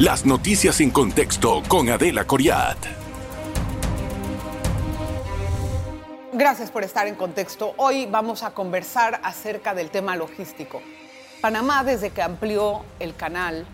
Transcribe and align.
Las 0.00 0.24
noticias 0.24 0.80
en 0.80 0.92
contexto 0.92 1.60
con 1.66 1.88
Adela 1.88 2.24
Coriat. 2.24 2.78
Gracias 6.32 6.70
por 6.70 6.84
estar 6.84 7.08
en 7.08 7.16
contexto. 7.16 7.74
Hoy 7.78 8.06
vamos 8.06 8.44
a 8.44 8.54
conversar 8.54 9.20
acerca 9.24 9.74
del 9.74 9.90
tema 9.90 10.14
logístico. 10.14 10.80
Panamá, 11.40 11.82
desde 11.82 12.10
que 12.10 12.22
amplió 12.22 12.82
el 13.00 13.16
canal 13.16 13.66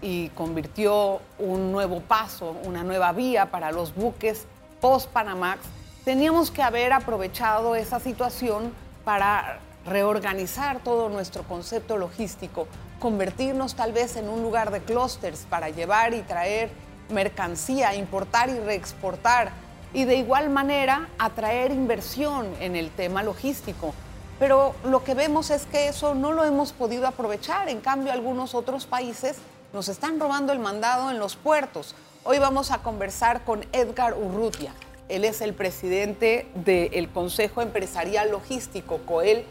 y 0.00 0.28
convirtió 0.28 1.20
un 1.40 1.72
nuevo 1.72 2.00
paso, 2.00 2.54
una 2.62 2.84
nueva 2.84 3.10
vía 3.10 3.50
para 3.50 3.72
los 3.72 3.92
buques 3.92 4.46
post-Panamax, 4.80 5.62
teníamos 6.04 6.52
que 6.52 6.62
haber 6.62 6.92
aprovechado 6.92 7.74
esa 7.74 7.98
situación 7.98 8.72
para 9.04 9.58
reorganizar 9.84 10.78
todo 10.78 11.08
nuestro 11.08 11.42
concepto 11.42 11.96
logístico, 11.96 12.68
convertirnos 12.98 13.74
tal 13.74 13.92
vez 13.92 14.16
en 14.16 14.28
un 14.28 14.42
lugar 14.42 14.70
de 14.70 14.80
clústeres 14.80 15.46
para 15.48 15.68
llevar 15.70 16.14
y 16.14 16.22
traer 16.22 16.70
mercancía, 17.10 17.94
importar 17.94 18.48
y 18.48 18.58
reexportar 18.58 19.50
y 19.92 20.04
de 20.04 20.16
igual 20.16 20.50
manera 20.50 21.08
atraer 21.18 21.70
inversión 21.70 22.52
en 22.60 22.76
el 22.76 22.90
tema 22.90 23.22
logístico. 23.22 23.94
Pero 24.38 24.74
lo 24.84 25.02
que 25.02 25.14
vemos 25.14 25.50
es 25.50 25.64
que 25.66 25.88
eso 25.88 26.14
no 26.14 26.32
lo 26.32 26.44
hemos 26.44 26.72
podido 26.72 27.06
aprovechar. 27.06 27.68
En 27.68 27.80
cambio, 27.80 28.12
algunos 28.12 28.54
otros 28.54 28.86
países 28.86 29.36
nos 29.72 29.88
están 29.88 30.20
robando 30.20 30.52
el 30.52 30.58
mandado 30.58 31.10
en 31.10 31.18
los 31.18 31.36
puertos. 31.36 31.94
Hoy 32.24 32.38
vamos 32.38 32.70
a 32.70 32.78
conversar 32.78 33.44
con 33.44 33.64
Edgar 33.72 34.14
Urrutia. 34.14 34.72
Él 35.08 35.24
es 35.24 35.40
el 35.40 35.54
presidente 35.54 36.48
del 36.54 37.08
Consejo 37.10 37.62
Empresarial 37.62 38.30
Logístico, 38.30 38.98
COEL, 39.06 39.44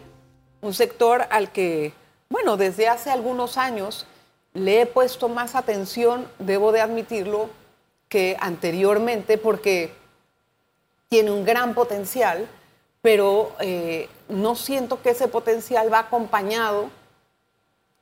un 0.62 0.73
sector 0.73 1.25
al 1.31 1.52
que, 1.52 1.94
bueno, 2.29 2.57
desde 2.57 2.88
hace 2.88 3.11
algunos 3.11 3.57
años 3.57 4.05
le 4.53 4.81
he 4.81 4.85
puesto 4.85 5.29
más 5.29 5.55
atención, 5.55 6.27
debo 6.39 6.71
de 6.71 6.81
admitirlo, 6.81 7.49
que 8.09 8.38
anteriormente, 8.39 9.38
porque 9.38 9.94
tiene 11.09 11.31
un 11.31 11.44
gran 11.44 11.73
potencial, 11.73 12.47
pero 13.02 13.52
eh, 13.59 14.09
no 14.30 14.55
siento 14.55 15.02
que 15.02 15.11
ese 15.11 15.27
potencial 15.27 15.91
va 15.91 16.00
acompañado 16.00 16.89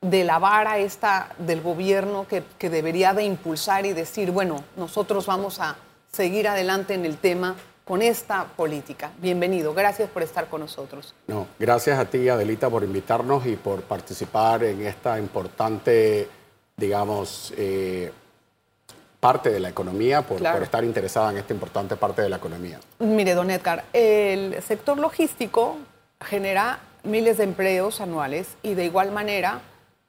de 0.00 0.24
la 0.24 0.38
vara 0.38 0.78
esta 0.78 1.34
del 1.38 1.60
gobierno 1.60 2.26
que, 2.28 2.42
que 2.58 2.70
debería 2.70 3.14
de 3.14 3.24
impulsar 3.24 3.86
y 3.86 3.92
decir, 3.92 4.30
bueno, 4.30 4.62
nosotros 4.76 5.26
vamos 5.26 5.60
a 5.60 5.76
seguir 6.12 6.46
adelante 6.46 6.94
en 6.94 7.04
el 7.04 7.16
tema 7.16 7.56
con 7.84 8.00
esta 8.00 8.44
política. 8.44 9.10
Bienvenido, 9.18 9.74
gracias 9.74 10.08
por 10.08 10.22
estar 10.22 10.48
con 10.48 10.60
nosotros. 10.60 11.14
No, 11.26 11.46
gracias 11.58 11.98
a 11.98 12.06
ti, 12.06 12.28
Adelita, 12.28 12.70
por 12.70 12.82
invitarnos 12.82 13.46
y 13.46 13.56
por 13.56 13.82
participar 13.82 14.64
en 14.64 14.86
esta 14.86 15.18
importante, 15.18 16.28
digamos, 16.76 17.52
eh, 17.56 18.10
parte 19.20 19.50
de 19.50 19.60
la 19.60 19.68
economía, 19.68 20.22
por, 20.22 20.38
por, 20.38 20.62
estar 20.62 20.82
interesada 20.84 21.30
en 21.30 21.38
esta 21.38 21.52
importante 21.52 21.96
parte 21.96 22.22
de 22.22 22.28
la 22.28 22.36
economía. 22.36 22.80
Mire, 22.98 23.34
don 23.34 23.50
Edgar, 23.50 23.84
el 23.92 24.62
sector 24.62 24.98
logístico 24.98 25.76
genera 26.20 26.80
miles 27.02 27.36
de 27.36 27.44
empleos 27.44 28.00
anuales 28.00 28.48
y 28.62 28.74
de 28.74 28.84
igual 28.86 29.12
manera 29.12 29.60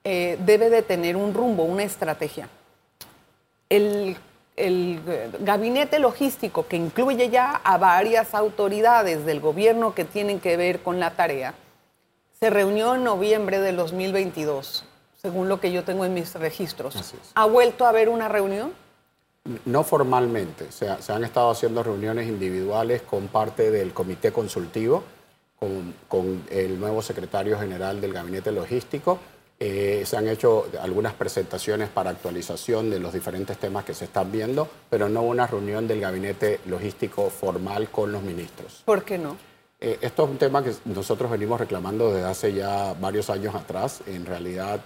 eh, 0.03 0.37
debe 0.45 0.69
de 0.69 0.81
tener 0.81 1.15
un 1.15 1.33
rumbo, 1.33 1.63
una 1.63 1.83
estrategia. 1.83 2.47
El 3.69 4.17
el 4.55 5.01
gabinete 5.41 5.99
logístico, 5.99 6.67
que 6.67 6.77
incluye 6.77 7.29
ya 7.29 7.51
a 7.63 7.77
varias 7.77 8.33
autoridades 8.33 9.25
del 9.25 9.39
gobierno 9.39 9.93
que 9.93 10.05
tienen 10.05 10.39
que 10.39 10.57
ver 10.57 10.81
con 10.81 10.99
la 10.99 11.11
tarea, 11.11 11.53
se 12.39 12.49
reunió 12.49 12.95
en 12.95 13.03
noviembre 13.03 13.59
del 13.59 13.75
2022, 13.77 14.85
según 15.21 15.49
lo 15.49 15.59
que 15.59 15.71
yo 15.71 15.83
tengo 15.83 16.05
en 16.05 16.13
mis 16.13 16.33
registros. 16.35 17.15
¿Ha 17.33 17.45
vuelto 17.45 17.85
a 17.85 17.89
haber 17.89 18.09
una 18.09 18.27
reunión? 18.27 18.73
No 19.65 19.83
formalmente, 19.83 20.71
se, 20.71 21.01
se 21.01 21.11
han 21.13 21.23
estado 21.23 21.51
haciendo 21.51 21.83
reuniones 21.83 22.27
individuales 22.27 23.01
con 23.03 23.27
parte 23.27 23.71
del 23.71 23.93
comité 23.93 24.31
consultivo, 24.31 25.03
con, 25.59 25.93
con 26.07 26.43
el 26.49 26.79
nuevo 26.79 27.01
secretario 27.01 27.59
general 27.59 28.01
del 28.01 28.13
gabinete 28.13 28.51
logístico 28.51 29.19
eh, 29.67 30.05
se 30.05 30.15
han 30.15 30.27
hecho 30.27 30.67
algunas 30.79 31.13
presentaciones 31.13 31.89
para 31.89 32.11
actualización 32.11 32.91
de 32.91 32.99
los 32.99 33.11
diferentes 33.11 33.57
temas 33.57 33.83
que 33.83 33.95
se 33.95 34.05
están 34.05 34.31
viendo, 34.31 34.69
pero 34.91 35.09
no 35.09 35.23
una 35.23 35.47
reunión 35.47 35.87
del 35.87 36.01
gabinete 36.01 36.59
logístico 36.67 37.31
formal 37.31 37.89
con 37.89 38.11
los 38.11 38.21
ministros. 38.21 38.83
¿Por 38.85 39.03
qué 39.03 39.17
no? 39.17 39.37
Eh, 39.79 39.97
esto 40.01 40.25
es 40.25 40.29
un 40.29 40.37
tema 40.37 40.63
que 40.63 40.71
nosotros 40.85 41.31
venimos 41.31 41.59
reclamando 41.59 42.13
desde 42.13 42.27
hace 42.27 42.53
ya 42.53 42.93
varios 42.93 43.31
años 43.31 43.55
atrás. 43.55 44.01
En 44.05 44.27
realidad, 44.27 44.81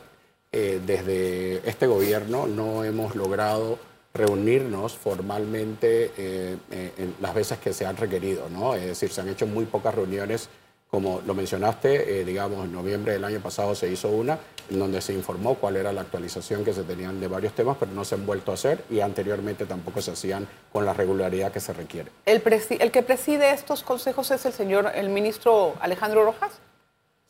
eh, 0.54 0.80
desde 0.86 1.58
este 1.70 1.86
gobierno 1.86 2.48
no 2.48 2.86
hemos 2.86 3.16
logrado 3.16 3.80
reunirnos 4.14 4.96
formalmente 4.96 6.12
en 6.18 7.16
las 7.22 7.36
veces 7.36 7.60
que 7.60 7.74
se 7.74 7.86
han 7.86 7.96
requerido, 7.96 8.50
¿no? 8.50 8.74
Es 8.74 8.86
decir, 8.86 9.10
se 9.12 9.22
han 9.22 9.28
hecho 9.30 9.46
muy 9.46 9.66
pocas 9.66 9.94
reuniones 9.94 10.50
como 10.90 11.22
lo 11.26 11.34
mencionaste, 11.36 12.24
digamos, 12.26 12.66
en 12.66 12.74
noviembre 12.74 13.14
del 13.14 13.24
año 13.24 13.40
pasado 13.40 13.76
se 13.76 13.92
hizo 13.92 14.10
una 14.10 14.40
en 14.70 14.80
donde 14.80 15.02
se 15.02 15.14
informó 15.14 15.56
cuál 15.56 15.76
era 15.76 15.92
la 15.92 16.02
actualización 16.02 16.64
que 16.64 16.74
se 16.74 16.84
tenían 16.84 17.20
de 17.20 17.28
varios 17.28 17.54
temas, 17.54 17.78
pero 17.80 17.92
no 17.92 18.06
se 18.06 18.16
han 18.16 18.26
vuelto 18.26 18.52
a 18.52 18.54
hacer 18.56 18.84
y 18.90 19.00
anteriormente 19.00 19.66
tampoco 19.66 20.02
se 20.02 20.12
hacían 20.12 20.48
con 20.72 20.86
la 20.86 20.94
regularidad 20.94 21.52
que 21.52 21.60
se 21.60 21.74
requiere. 21.74 22.12
¿El, 22.26 22.42
el 22.80 22.92
que 22.92 23.04
preside 23.04 23.52
estos 23.52 23.84
consejos 23.84 24.32
es 24.32 24.46
el 24.46 24.54
señor, 24.54 24.92
el 24.94 25.10
ministro 25.10 25.76
Alejandro 25.80 26.24
Rojas? 26.24 26.60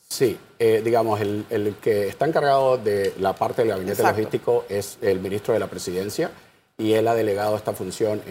Sí, 0.08 0.40
eh, 0.58 0.82
digamos, 0.84 1.22
el, 1.22 1.46
el, 1.50 1.76
que 1.76 2.08
está 2.08 2.26
encargado 2.26 2.78
de 2.78 3.14
la 3.20 3.34
parte 3.34 3.62
del 3.62 3.70
gabinete 3.70 4.02
logístico 4.02 4.66
es 4.68 4.98
el 5.02 5.20
ministro 5.20 5.54
de 5.54 5.60
la 5.60 5.68
presidencia 5.68 6.32
y 6.80 6.94
él 6.94 7.08
ha 7.10 7.14
delegado 7.14 7.58
esta 7.58 7.74
función 7.74 8.22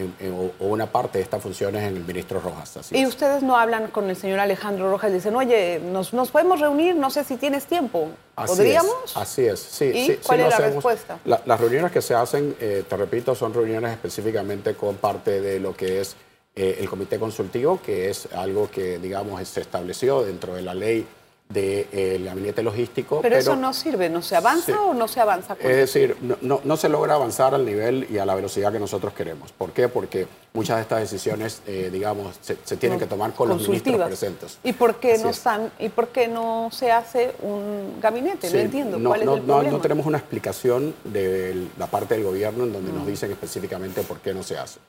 o 0.59 0.67
una 0.67 0.87
parte 0.91 1.19
de 1.19 1.25
estas 1.25 1.43
funciones 1.43 1.83
en 1.83 1.99
el 1.99 2.05
ministro 2.05 2.41
Rojas. 2.41 2.79
y 2.91 3.05
ustedes 3.05 3.43
no 3.43 3.57
hablan 3.57 3.89
con 3.89 4.09
el 4.09 4.17
señor 4.17 4.41
Alejandro 4.41 4.91
Rojas 4.91 5.11
y 5.11 5.15
dicen, 5.15 5.37
oye, 5.37 5.79
nos, 5.79 6.15
nos 6.15 6.31
podemos 6.31 6.59
reunir, 6.59 6.97
no 6.97 7.11
sé 7.11 7.25
si 7.25 7.37
tienes 7.37 7.67
tiempo. 7.67 8.09
¿Podríamos? 8.35 9.17
así 9.17 9.45
es, 9.45 9.61
sí. 9.61 9.85
¿Y 9.85 10.07
sí, 10.07 10.19
cuál 10.27 10.41
es 10.41 10.51
la 10.51 10.59
respuesta? 10.59 11.19
las 11.25 11.61
reuniones 11.61 11.93
que 11.93 12.01
se 12.01 12.15
hacen, 12.15 12.57
eh, 12.59 12.85
te 12.89 12.97
repito, 12.97 13.35
son 13.35 13.53
reuniones 13.53 13.93
específicamente 13.93 14.75
con 14.75 14.97
parte 14.97 15.43
de 15.43 15.61
lo 15.61 15.77
que 15.77 16.01
es 16.01 16.17
eh, 16.57 16.79
el 16.81 16.89
comité 16.89 17.19
consultivo, 17.19 17.81
que 17.83 18.09
es 18.09 18.29
algo 18.35 18.71
que, 18.71 18.99
digamos, 18.99 19.47
se 19.47 19.61
estableció 19.61 20.23
dentro 20.23 20.55
de 20.55 20.63
la 20.63 20.75
ley 20.75 21.07
del 21.49 22.25
gabinete 22.25 22.63
logístico. 22.63 23.21
Pero, 23.23 23.37
eso 23.37 23.57
no 23.57 23.73
sirve, 23.73 24.11
¿no 24.11 24.21
se 24.21 24.37
avanza 24.37 24.83
o 24.83 24.93
no 24.93 25.09
se 25.09 25.21
avanza? 25.21 25.57
es 25.59 25.77
decir, 25.77 26.17
no, 26.43 26.61
no, 26.63 26.77
se 26.77 26.89
logra 26.89 27.15
avanzar 27.15 27.55
al 27.55 27.65
nivel 27.65 28.07
y 28.11 28.19
a 28.19 28.27
la 28.27 28.35
velocidad 28.35 28.71
que 28.71 28.79
nosotros 28.79 29.15
queremos. 29.15 29.53
¿Por 29.53 29.73
qué? 29.73 29.89
Porque 29.89 30.27
muchas 30.53 30.77
de 30.77 30.83
estas 30.83 31.01
decisiones, 31.01 31.63
eh, 31.67 31.89
digamos, 31.91 32.37
se, 32.41 32.77
tienen 32.77 32.99
que 32.99 33.07
tomar 33.07 33.33
con 33.33 33.49
los 33.49 33.67
ministros 33.67 34.07
presentes. 34.07 34.59
¿Y 34.63 34.75
por 34.75 34.97
qué 34.97 35.19
no 35.19 35.31
están, 35.31 35.73
y 35.79 35.89
por 35.89 36.09
qué 36.09 36.29
no 36.29 36.69
se 36.71 36.91
hace 36.91 37.33
un 37.43 37.99
gabinete? 38.01 38.51
no 38.51 38.59
entiendo. 38.59 39.09
¿Cuál 39.09 39.23
es 39.23 39.29
el 39.29 39.43
problema? 39.43 39.71
No, 39.71 39.81
tenemos 39.81 40.07
una 40.07 40.19
explicación 40.19 40.95
de 41.05 41.69
la 41.79 41.87
parte 41.87 42.15
del 42.15 42.25
gobierno 42.25 42.65
en 42.65 42.73
donde 42.73 42.93
nos 42.93 43.07
dicen 43.07 43.31
específicamente 43.31 44.03
por 44.03 44.19
qué 44.19 44.35
no 44.35 44.43
se 44.43 44.59
hace. 44.59 44.81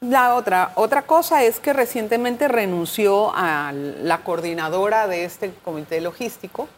La 0.00 0.34
otra, 0.34 0.72
otra 0.74 1.02
cosa 1.02 1.44
es 1.44 1.60
que 1.60 1.72
recientemente 1.72 2.48
renunció 2.48 3.32
a 3.34 3.72
la 3.72 4.18
coordinadora 4.18 5.06
de 5.06 5.24
este 5.24 5.52
comité 5.64 6.00
logístico, 6.00 6.68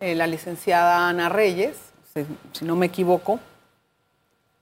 eh, 0.00 0.14
la 0.14 0.26
licenciada 0.26 1.08
Ana 1.08 1.28
Reyes, 1.28 1.76
si, 2.52 2.64
no 2.64 2.74
me 2.74 2.86
equivoco, 2.86 3.38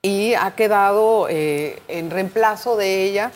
y 0.03 0.34
ha 0.34 0.50
quedado 0.55 1.28
eh, 1.31 1.81
en 1.89 2.11
reemplazo 2.11 2.77
de 2.77 3.05
ella 3.05 3.33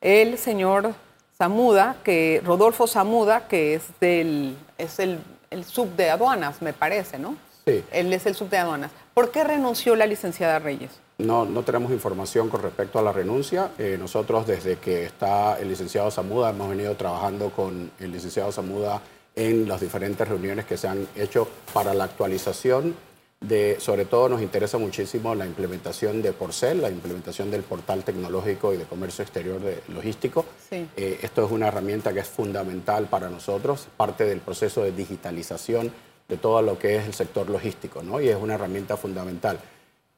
el 0.00 0.38
señor 0.38 0.94
Zamuda, 1.36 1.96
que, 2.02 2.40
Rodolfo 2.44 2.86
Zamuda, 2.86 3.48
que 3.48 3.74
es, 3.74 3.82
del, 4.00 4.56
es 4.78 4.98
el, 4.98 5.20
el 5.50 5.64
sub 5.64 5.94
de 5.96 6.10
aduanas, 6.10 6.62
me 6.62 6.72
parece, 6.72 7.18
¿no? 7.18 7.36
Sí. 7.66 7.84
Él 7.92 8.12
es 8.12 8.26
el 8.26 8.34
sub 8.34 8.48
de 8.48 8.58
aduanas. 8.58 8.92
¿Por 9.14 9.30
qué 9.30 9.44
renunció 9.44 9.96
la 9.96 10.06
licenciada 10.06 10.58
Reyes? 10.58 10.90
No, 11.20 11.44
no 11.44 11.62
tenemos 11.62 11.92
información 11.92 12.48
con 12.48 12.62
respecto 12.62 12.98
a 12.98 13.02
la 13.02 13.12
renuncia. 13.12 13.72
Eh, 13.78 13.96
nosotros 13.98 14.46
desde 14.46 14.76
que 14.76 15.04
está 15.04 15.58
el 15.58 15.68
licenciado 15.68 16.10
Zamuda 16.10 16.50
hemos 16.50 16.68
venido 16.68 16.94
trabajando 16.96 17.50
con 17.50 17.90
el 17.98 18.12
licenciado 18.12 18.50
Zamuda 18.52 19.02
en 19.34 19.68
las 19.68 19.80
diferentes 19.80 20.26
reuniones 20.26 20.64
que 20.64 20.76
se 20.76 20.88
han 20.88 21.06
hecho 21.14 21.48
para 21.72 21.94
la 21.94 22.04
actualización 22.04 22.94
de, 23.40 23.76
sobre 23.80 24.04
todo 24.04 24.28
nos 24.28 24.42
interesa 24.42 24.76
muchísimo 24.76 25.34
la 25.34 25.46
implementación 25.46 26.20
de 26.20 26.32
Porcel, 26.32 26.82
la 26.82 26.90
implementación 26.90 27.50
del 27.50 27.62
portal 27.62 28.04
tecnológico 28.04 28.74
y 28.74 28.76
de 28.76 28.84
comercio 28.84 29.22
exterior 29.22 29.60
de, 29.60 29.82
logístico. 29.88 30.44
Eh, 30.70 31.18
esto 31.22 31.46
es 31.46 31.50
una 31.50 31.68
herramienta 31.68 32.12
que 32.12 32.20
es 32.20 32.28
fundamental 32.28 33.06
para 33.06 33.30
nosotros, 33.30 33.88
parte 33.96 34.24
del 34.24 34.40
proceso 34.40 34.82
de 34.82 34.92
digitalización 34.92 35.90
de 36.28 36.36
todo 36.36 36.60
lo 36.62 36.78
que 36.78 36.96
es 36.96 37.06
el 37.06 37.14
sector 37.14 37.48
logístico, 37.48 38.02
¿no? 38.02 38.20
Y 38.20 38.28
es 38.28 38.36
una 38.36 38.54
herramienta 38.54 38.96
fundamental. 38.96 39.58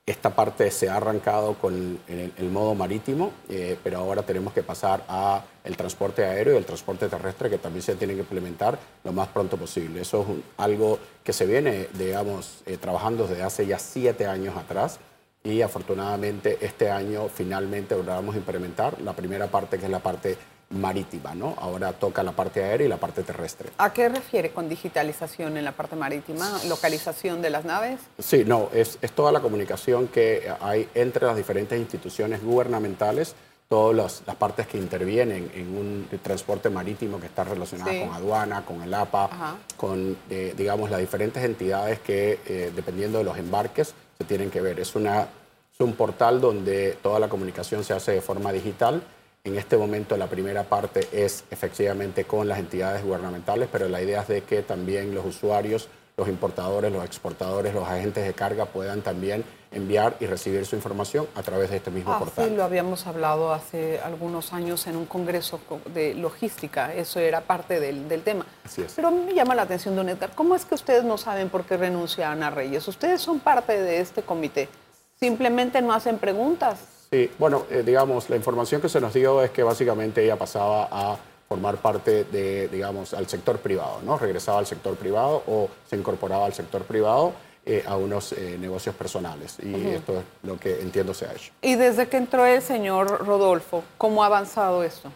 Esta 0.04 0.34
parte 0.34 0.68
se 0.72 0.90
ha 0.90 0.96
arrancado 0.96 1.54
con 1.54 2.00
el, 2.08 2.50
modo 2.50 2.74
marítimo, 2.74 3.30
eh, 3.48 3.78
pero 3.84 3.98
ahora 3.98 4.24
tenemos 4.24 4.52
que 4.52 4.64
pasar 4.64 5.04
a 5.06 5.44
el 5.62 5.76
transporte 5.76 6.24
aéreo 6.24 6.54
y 6.54 6.56
el 6.56 6.64
transporte 6.64 7.08
terrestre 7.08 7.48
que 7.48 7.58
también 7.58 7.84
se 7.84 7.94
tiene 7.94 8.14
que 8.14 8.20
implementar 8.20 8.80
lo 9.04 9.12
más 9.12 9.28
pronto 9.28 9.56
posible. 9.56 10.00
Eso 10.00 10.22
es 10.22 10.26
algo 10.56 10.98
que 11.22 11.32
se 11.32 11.46
viene, 11.46 11.86
digamos, 11.94 12.62
eh, 12.66 12.78
trabajando 12.78 13.28
desde 13.28 13.44
hace 13.44 13.64
ya 13.64 13.78
siete 13.78 14.26
años 14.26 14.56
atrás 14.56 14.98
y 15.44 15.62
afortunadamente 15.62 16.58
este 16.60 16.90
año 16.90 17.28
finalmente 17.28 17.94
logramos 17.94 18.34
implementar 18.34 19.00
la 19.02 19.12
primera 19.12 19.46
parte 19.46 19.78
que 19.78 19.84
es 19.84 19.90
la 19.90 20.00
parte 20.00 20.36
marítima, 20.72 21.34
¿no? 21.34 21.54
Ahora 21.58 21.92
toca 21.92 22.22
la 22.22 22.32
parte 22.32 22.62
aérea 22.62 22.86
y 22.86 22.90
la 22.90 22.96
parte 22.96 23.22
terrestre. 23.22 23.70
¿A 23.78 23.92
qué 23.92 24.08
refiere 24.08 24.50
con 24.50 24.68
digitalización 24.68 25.56
en 25.56 25.64
la 25.64 25.72
parte 25.72 25.96
marítima? 25.96 26.60
¿Localización 26.68 27.42
de 27.42 27.50
las 27.50 27.64
naves? 27.64 28.00
Sí, 28.18 28.44
no, 28.44 28.68
es, 28.72 28.98
es 29.02 29.12
toda 29.12 29.32
la 29.32 29.40
comunicación 29.40 30.08
que 30.08 30.52
hay 30.60 30.88
entre 30.94 31.26
las 31.26 31.36
diferentes 31.36 31.78
instituciones 31.78 32.42
gubernamentales, 32.42 33.34
todas 33.68 34.22
las 34.26 34.36
partes 34.36 34.66
que 34.66 34.76
intervienen 34.76 35.50
en 35.54 35.76
un 35.76 36.08
transporte 36.22 36.68
marítimo 36.68 37.18
que 37.18 37.26
está 37.26 37.44
relacionado 37.44 37.90
con 38.00 38.14
aduana, 38.14 38.66
con 38.66 38.82
el 38.82 38.92
APA, 38.92 39.56
con, 39.78 40.16
eh, 40.28 40.52
digamos, 40.56 40.90
las 40.90 41.00
diferentes 41.00 41.42
entidades 41.42 41.98
que, 42.00 42.40
eh, 42.46 42.70
dependiendo 42.76 43.16
de 43.16 43.24
los 43.24 43.38
embarques, 43.38 43.94
se 44.18 44.24
tienen 44.24 44.50
que 44.50 44.60
ver. 44.60 44.78
Es, 44.78 44.94
una, 44.94 45.22
es 45.22 45.80
un 45.80 45.94
portal 45.94 46.40
donde 46.40 46.98
toda 47.02 47.18
la 47.18 47.28
comunicación 47.28 47.82
se 47.82 47.94
hace 47.94 48.12
de 48.12 48.20
forma 48.20 48.52
digital 48.52 49.02
en 49.44 49.58
este 49.58 49.76
momento 49.76 50.16
la 50.16 50.28
primera 50.28 50.62
parte 50.62 51.08
es 51.12 51.44
efectivamente 51.50 52.24
con 52.24 52.46
las 52.46 52.60
entidades 52.60 53.04
gubernamentales, 53.04 53.68
pero 53.70 53.88
la 53.88 54.00
idea 54.00 54.22
es 54.22 54.28
de 54.28 54.42
que 54.42 54.62
también 54.62 55.12
los 55.14 55.26
usuarios, 55.26 55.88
los 56.16 56.28
importadores, 56.28 56.92
los 56.92 57.04
exportadores, 57.04 57.74
los 57.74 57.88
agentes 57.88 58.24
de 58.24 58.34
carga 58.34 58.66
puedan 58.66 59.02
también 59.02 59.44
enviar 59.72 60.14
y 60.20 60.26
recibir 60.26 60.64
su 60.64 60.76
información 60.76 61.26
a 61.34 61.42
través 61.42 61.70
de 61.70 61.78
este 61.78 61.90
mismo 61.90 62.12
ah, 62.12 62.20
portal. 62.20 62.48
Sí, 62.48 62.54
lo 62.54 62.62
habíamos 62.62 63.06
hablado 63.08 63.52
hace 63.52 63.98
algunos 64.00 64.52
años 64.52 64.86
en 64.86 64.94
un 64.94 65.06
congreso 65.06 65.58
de 65.92 66.14
logística, 66.14 66.94
eso 66.94 67.18
era 67.18 67.40
parte 67.40 67.80
del, 67.80 68.08
del 68.08 68.22
tema. 68.22 68.46
Así 68.64 68.82
es. 68.82 68.92
Pero 68.94 69.10
me 69.10 69.34
llama 69.34 69.56
la 69.56 69.62
atención, 69.62 69.96
don 69.96 70.08
Edgar, 70.08 70.30
¿cómo 70.36 70.54
es 70.54 70.64
que 70.64 70.76
ustedes 70.76 71.02
no 71.02 71.18
saben 71.18 71.48
por 71.48 71.64
qué 71.64 71.76
renuncia 71.76 72.30
Ana 72.30 72.50
Reyes? 72.50 72.86
Ustedes 72.86 73.20
son 73.20 73.40
parte 73.40 73.82
de 73.82 73.98
este 73.98 74.22
comité, 74.22 74.68
simplemente 75.18 75.82
no 75.82 75.92
hacen 75.92 76.18
preguntas. 76.18 77.01
Sí, 77.12 77.30
bueno, 77.38 77.66
eh, 77.70 77.82
digamos, 77.84 78.30
la 78.30 78.36
información 78.36 78.80
que 78.80 78.88
se 78.88 78.98
nos 78.98 79.12
dio 79.12 79.42
es 79.42 79.50
que 79.50 79.62
básicamente 79.62 80.24
ella 80.24 80.36
pasaba 80.36 80.88
a 80.90 81.18
formar 81.46 81.76
parte 81.76 82.24
de, 82.24 82.68
digamos, 82.68 83.12
al 83.12 83.28
sector 83.28 83.58
privado, 83.58 84.00
¿no? 84.02 84.16
Regresaba 84.16 84.60
al 84.60 84.66
sector 84.66 84.96
privado 84.96 85.42
o 85.46 85.68
se 85.86 85.96
incorporaba 85.96 86.46
al 86.46 86.54
sector 86.54 86.84
privado 86.84 87.34
eh, 87.66 87.84
a 87.86 87.98
unos 87.98 88.32
eh, 88.32 88.56
negocios 88.58 88.94
personales. 88.94 89.58
Y 89.62 89.88
esto 89.88 90.20
es 90.20 90.24
lo 90.42 90.58
que 90.58 90.80
entiendo 90.80 91.12
se 91.12 91.26
ha 91.26 91.32
hecho. 91.32 91.52
Y 91.60 91.74
desde 91.74 92.08
que 92.08 92.16
entró 92.16 92.46
el 92.46 92.62
señor 92.62 93.26
Rodolfo, 93.26 93.84
¿cómo 93.98 94.22
ha 94.22 94.26
avanzado 94.26 94.82
esto? 94.82 95.12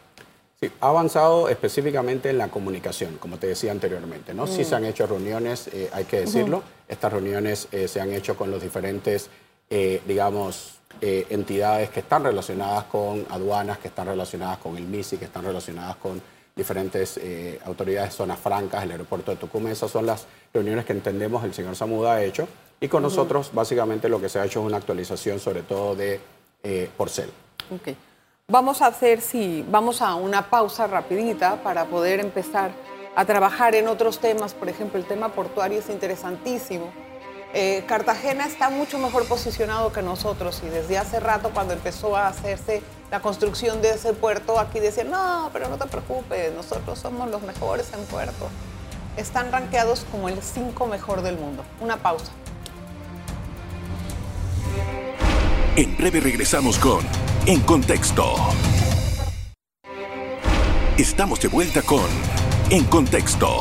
Sí, 0.60 0.70
ha 0.82 0.88
avanzado 0.90 1.48
específicamente 1.48 2.28
en 2.28 2.36
la 2.36 2.48
comunicación, 2.48 3.16
como 3.16 3.38
te 3.38 3.46
decía 3.46 3.72
anteriormente. 3.72 4.34
¿no? 4.34 4.46
Sí 4.46 4.60
mm. 4.60 4.64
se 4.66 4.74
han 4.74 4.84
hecho 4.84 5.06
reuniones, 5.06 5.70
hay 5.94 6.04
que 6.04 6.20
decirlo. 6.20 6.62
Estas 6.88 7.10
reuniones 7.10 7.68
se 7.86 8.00
han 8.02 8.12
hecho 8.12 8.36
con 8.36 8.50
los 8.50 8.60
diferentes, 8.60 9.30
digamos, 9.70 10.76
eh, 11.00 11.26
entidades 11.30 11.90
que 11.90 12.00
están 12.00 12.24
relacionadas 12.24 12.84
con 12.84 13.26
aduanas, 13.30 13.78
que 13.78 13.88
están 13.88 14.06
relacionadas 14.06 14.58
con 14.58 14.76
el 14.76 14.84
MISI, 14.84 15.18
que 15.18 15.26
están 15.26 15.44
relacionadas 15.44 15.96
con 15.96 16.20
diferentes 16.54 17.18
eh, 17.18 17.60
autoridades, 17.66 18.14
zonas 18.14 18.38
francas, 18.38 18.82
el 18.82 18.92
aeropuerto 18.92 19.30
de 19.30 19.36
Tucumán. 19.36 19.72
Esas 19.72 19.90
son 19.90 20.06
las 20.06 20.26
reuniones 20.54 20.86
que 20.86 20.92
entendemos 20.94 21.44
el 21.44 21.52
señor 21.52 21.76
Samuda 21.76 22.14
ha 22.14 22.22
hecho. 22.22 22.48
Y 22.80 22.88
con 22.88 23.02
nosotros, 23.02 23.50
básicamente, 23.52 24.08
lo 24.08 24.20
que 24.20 24.28
se 24.28 24.38
ha 24.38 24.44
hecho 24.44 24.60
es 24.60 24.66
una 24.66 24.78
actualización, 24.78 25.38
sobre 25.38 25.62
todo 25.62 25.94
de 25.94 26.20
eh, 26.62 26.90
Porcel. 26.96 27.30
Okay. 27.80 27.96
Vamos 28.48 28.80
a 28.80 28.86
hacer, 28.86 29.20
sí, 29.20 29.64
vamos 29.68 30.00
a 30.00 30.14
una 30.14 30.48
pausa 30.48 30.86
rapidita 30.86 31.62
para 31.62 31.86
poder 31.86 32.20
empezar 32.20 32.70
a 33.14 33.24
trabajar 33.24 33.74
en 33.74 33.88
otros 33.88 34.18
temas. 34.18 34.54
Por 34.54 34.68
ejemplo, 34.68 34.98
el 34.98 35.06
tema 35.06 35.30
portuario 35.30 35.78
es 35.78 35.90
interesantísimo 35.90 36.92
eh, 37.54 37.84
Cartagena 37.86 38.46
está 38.46 38.70
mucho 38.70 38.98
mejor 38.98 39.26
posicionado 39.26 39.92
que 39.92 40.02
nosotros 40.02 40.62
y 40.66 40.68
desde 40.68 40.98
hace 40.98 41.20
rato 41.20 41.50
cuando 41.54 41.72
empezó 41.72 42.16
a 42.16 42.28
hacerse 42.28 42.82
la 43.10 43.20
construcción 43.20 43.80
de 43.82 43.90
ese 43.90 44.12
puerto, 44.12 44.58
aquí 44.58 44.80
decían, 44.80 45.10
no, 45.10 45.50
pero 45.52 45.68
no 45.68 45.78
te 45.78 45.86
preocupes, 45.86 46.52
nosotros 46.52 46.98
somos 46.98 47.30
los 47.30 47.42
mejores 47.42 47.92
en 47.92 48.04
puerto. 48.06 48.48
Están 49.16 49.52
rankeados 49.52 50.04
como 50.10 50.28
el 50.28 50.42
5 50.42 50.86
mejor 50.86 51.22
del 51.22 51.38
mundo. 51.38 51.64
Una 51.80 51.96
pausa. 51.96 52.30
En 55.76 55.96
breve 55.96 56.20
regresamos 56.20 56.78
con 56.78 57.00
En 57.46 57.60
Contexto. 57.60 58.34
Estamos 60.98 61.40
de 61.40 61.48
vuelta 61.48 61.82
con 61.82 62.06
En 62.70 62.84
Contexto. 62.84 63.58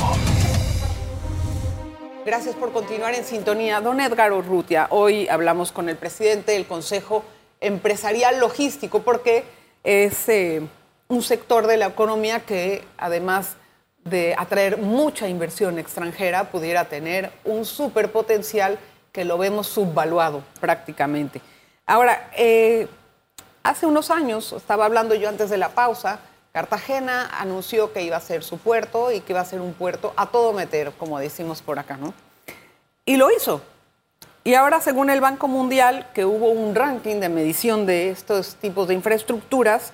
Gracias 2.26 2.56
por 2.56 2.74
continuar 2.74 3.14
en 3.14 3.24
sintonía. 3.24 3.82
Don 3.82 4.02
Edgar 4.02 4.34
Urrutia, 4.34 4.88
hoy 4.90 5.28
hablamos 5.28 5.72
con 5.72 5.90
el 5.90 5.96
presidente 5.96 6.54
del 6.54 6.66
Consejo 6.66 7.24
Empresarial 7.62 8.40
Logístico 8.40 9.04
porque 9.04 9.44
es 9.84 10.28
eh, 10.30 10.64
un 11.08 11.22
sector 11.22 11.68
de 11.68 11.78
la 11.78 11.86
economía 11.86 12.40
que 12.40 12.84
además 12.98 13.58
de 14.04 14.34
atraer 14.40 14.80
mucha 14.80 15.28
inversión 15.28 15.78
extranjera 15.78 16.46
pudiera 16.46 16.86
tener 16.86 17.32
un 17.44 17.64
superpotencial 17.64 18.80
que 19.12 19.24
lo 19.24 19.38
vemos 19.38 19.68
subvaluado 19.68 20.44
prácticamente. 20.60 21.42
Ahora, 21.86 22.32
eh, 22.36 22.88
hace 23.62 23.86
unos 23.86 24.10
años, 24.10 24.52
estaba 24.52 24.86
hablando 24.86 25.14
yo 25.14 25.30
antes 25.30 25.52
de 25.52 25.60
la 25.60 25.70
pausa, 25.70 26.22
Cartagena 26.56 27.30
anunció 27.38 27.92
que 27.92 28.04
iba 28.04 28.16
a 28.16 28.22
ser 28.22 28.42
su 28.42 28.58
puerto 28.58 29.12
y 29.12 29.20
que 29.20 29.34
iba 29.34 29.42
a 29.42 29.46
ser 29.46 29.60
un 29.60 29.74
puerto 29.74 30.14
a 30.16 30.28
todo 30.28 30.54
meter, 30.54 30.94
como 30.94 31.20
decimos 31.20 31.62
por 31.62 31.80
acá, 31.80 31.98
¿no? 31.98 32.14
Y 33.04 33.18
lo 33.18 33.30
hizo. 33.30 33.62
Y 34.46 34.54
ahora, 34.54 34.80
según 34.80 35.10
el 35.10 35.20
Banco 35.20 35.50
Mundial, 35.50 36.08
que 36.14 36.24
hubo 36.24 36.48
un 36.48 36.74
ranking 36.74 37.18
de 37.18 37.28
medición 37.28 37.86
de 37.86 38.10
estos 38.10 38.56
tipos 38.56 38.88
de 38.88 38.94
infraestructuras, 38.94 39.92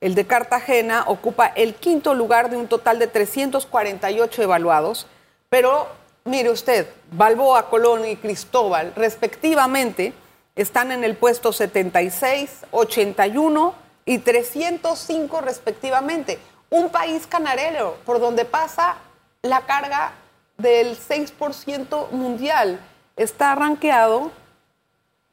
el 0.00 0.14
de 0.14 0.26
Cartagena 0.26 1.04
ocupa 1.06 1.48
el 1.48 1.74
quinto 1.74 2.14
lugar 2.14 2.48
de 2.48 2.56
un 2.56 2.66
total 2.66 2.98
de 2.98 3.06
348 3.06 4.42
evaluados, 4.42 5.06
pero 5.50 5.86
mire 6.24 6.48
usted, 6.48 6.88
Balboa, 7.10 7.68
Colón 7.68 8.06
y 8.06 8.16
Cristóbal, 8.16 8.94
respectivamente, 8.96 10.14
están 10.56 10.92
en 10.92 11.04
el 11.04 11.14
puesto 11.14 11.52
76, 11.52 12.64
81 12.70 13.79
y 14.04 14.18
305 14.18 15.40
respectivamente. 15.40 16.38
Un 16.70 16.90
país 16.90 17.26
canarero 17.26 17.96
por 18.04 18.20
donde 18.20 18.44
pasa 18.44 18.96
la 19.42 19.66
carga 19.66 20.12
del 20.58 20.96
6% 20.96 22.10
mundial. 22.10 22.80
Está 23.16 23.54
rankeado 23.54 24.30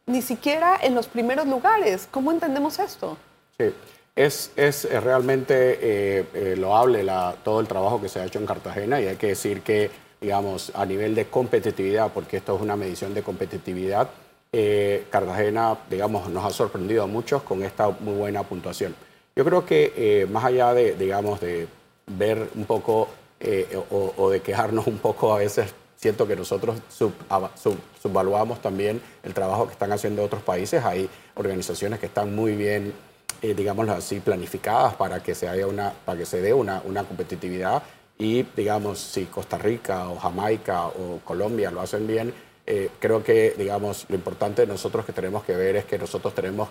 ni 0.05 0.21
siquiera 0.21 0.77
en 0.81 0.95
los 0.95 1.07
primeros 1.07 1.47
lugares. 1.47 2.07
¿Cómo 2.09 2.31
entendemos 2.31 2.79
esto? 2.79 3.17
Sí, 3.57 3.73
es, 4.15 4.51
es 4.55 4.85
eh, 4.85 4.99
realmente 4.99 5.79
eh, 5.81 6.25
eh, 6.33 6.55
loable 6.57 7.03
la, 7.03 7.35
todo 7.43 7.59
el 7.59 7.67
trabajo 7.67 8.01
que 8.01 8.09
se 8.09 8.19
ha 8.19 8.25
hecho 8.25 8.39
en 8.39 8.45
Cartagena 8.45 8.99
y 8.99 9.07
hay 9.07 9.17
que 9.17 9.27
decir 9.27 9.61
que, 9.61 9.91
digamos, 10.19 10.71
a 10.73 10.85
nivel 10.85 11.13
de 11.13 11.25
competitividad, 11.25 12.11
porque 12.13 12.37
esto 12.37 12.55
es 12.55 12.61
una 12.61 12.75
medición 12.75 13.13
de 13.13 13.21
competitividad, 13.21 14.09
eh, 14.51 15.05
Cartagena, 15.09 15.77
digamos, 15.89 16.29
nos 16.29 16.45
ha 16.45 16.49
sorprendido 16.51 17.03
a 17.03 17.07
muchos 17.07 17.43
con 17.43 17.63
esta 17.63 17.89
muy 17.89 18.13
buena 18.13 18.43
puntuación. 18.43 18.95
Yo 19.35 19.43
creo 19.43 19.65
que 19.65 19.93
eh, 19.95 20.25
más 20.25 20.45
allá 20.45 20.73
de, 20.73 20.95
digamos, 20.95 21.39
de 21.41 21.67
ver 22.07 22.49
un 22.55 22.65
poco 22.65 23.09
eh, 23.39 23.77
o, 23.91 24.29
de 24.29 24.39
quejarnos 24.39 24.87
un 24.87 24.97
poco 24.97 25.33
a 25.33 25.39
veces, 25.39 25.73
siento 25.95 26.27
que 26.27 26.35
nosotros 26.35 26.77
subvaluamos 28.01 28.61
también 28.61 29.01
el 29.23 29.33
trabajo 29.33 29.67
que 29.67 29.73
están 29.73 29.91
haciendo 29.91 30.23
otros 30.23 30.41
países. 30.41 30.83
Hay 30.85 31.09
organizaciones 31.35 31.99
que 31.99 32.05
están 32.05 32.33
muy 32.33 32.55
bien, 32.55 32.93
digamos 33.41 33.89
así, 33.89 34.19
planificadas 34.21 34.95
para 34.95 35.21
que 35.21 35.35
se, 35.35 35.47
haya 35.47 35.67
una, 35.67 35.93
para 36.05 36.17
que 36.19 36.25
se 36.25 36.41
dé 36.41 36.53
una, 36.53 36.81
una 36.85 37.03
competitividad 37.03 37.83
y, 38.17 38.43
digamos, 38.55 38.99
si 38.99 39.25
Costa 39.25 39.57
Rica 39.57 40.09
o 40.09 40.17
Jamaica 40.17 40.87
o 40.87 41.19
Colombia 41.23 41.69
lo 41.69 41.81
hacen 41.81 42.07
bien, 42.07 42.33
eh, 42.69 42.89
creo 42.99 43.23
que, 43.23 43.55
digamos, 43.57 44.05
lo 44.09 44.15
importante 44.15 44.63
de 44.63 44.67
nosotros 44.67 45.05
que 45.05 45.13
tenemos 45.13 45.45
que 45.45 45.55
ver 45.55 45.77
es 45.77 45.85
que 45.85 45.97
nosotros 45.97 46.35
tenemos 46.35 46.67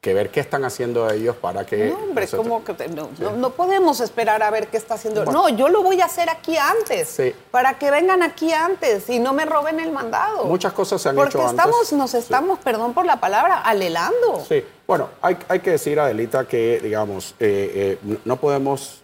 que 0.00 0.14
ver 0.14 0.30
qué 0.30 0.40
están 0.40 0.64
haciendo 0.64 1.10
ellos 1.10 1.36
para 1.36 1.66
que... 1.66 1.90
No, 1.90 1.98
hombre, 1.98 2.26
como 2.28 2.64
que 2.64 2.88
no, 2.88 3.10
no, 3.36 3.50
podemos 3.50 4.00
esperar 4.00 4.42
a 4.42 4.50
ver 4.50 4.68
qué 4.68 4.78
está 4.78 4.94
haciendo. 4.94 5.26
no, 5.26 5.50
yo 5.50 5.68
lo 5.68 5.82
voy 5.82 6.00
a 6.00 6.06
hacer 6.06 6.30
aquí 6.30 6.56
antes, 6.56 7.20
para 7.50 7.78
que 7.78 7.90
vengan 7.90 8.22
aquí 8.22 8.50
antes 8.52 9.10
y 9.10 9.18
no 9.18 9.34
me 9.34 9.44
roben 9.44 9.78
el 9.78 9.92
mandado. 9.92 10.44
Muchas 10.44 10.72
cosas 10.72 11.02
se 11.02 11.10
han 11.10 11.16
hecho 11.16 11.46
antes. 11.46 11.66
Porque 11.66 11.96
nos 11.96 12.14
estamos, 12.14 12.58
perdón 12.60 12.94
por 12.94 13.04
la 13.04 13.20
palabra, 13.20 13.60
alelando. 13.60 14.42
Sí, 14.48 14.64
bueno, 14.86 15.10
hay, 15.20 15.36
hay 15.48 15.60
que 15.60 15.72
decir, 15.72 16.00
Adelita, 16.00 16.46
que, 16.46 16.80
digamos, 16.80 17.34
eh, 17.38 17.98
eh, 18.02 18.16
no 18.24 18.36
podemos 18.36 19.02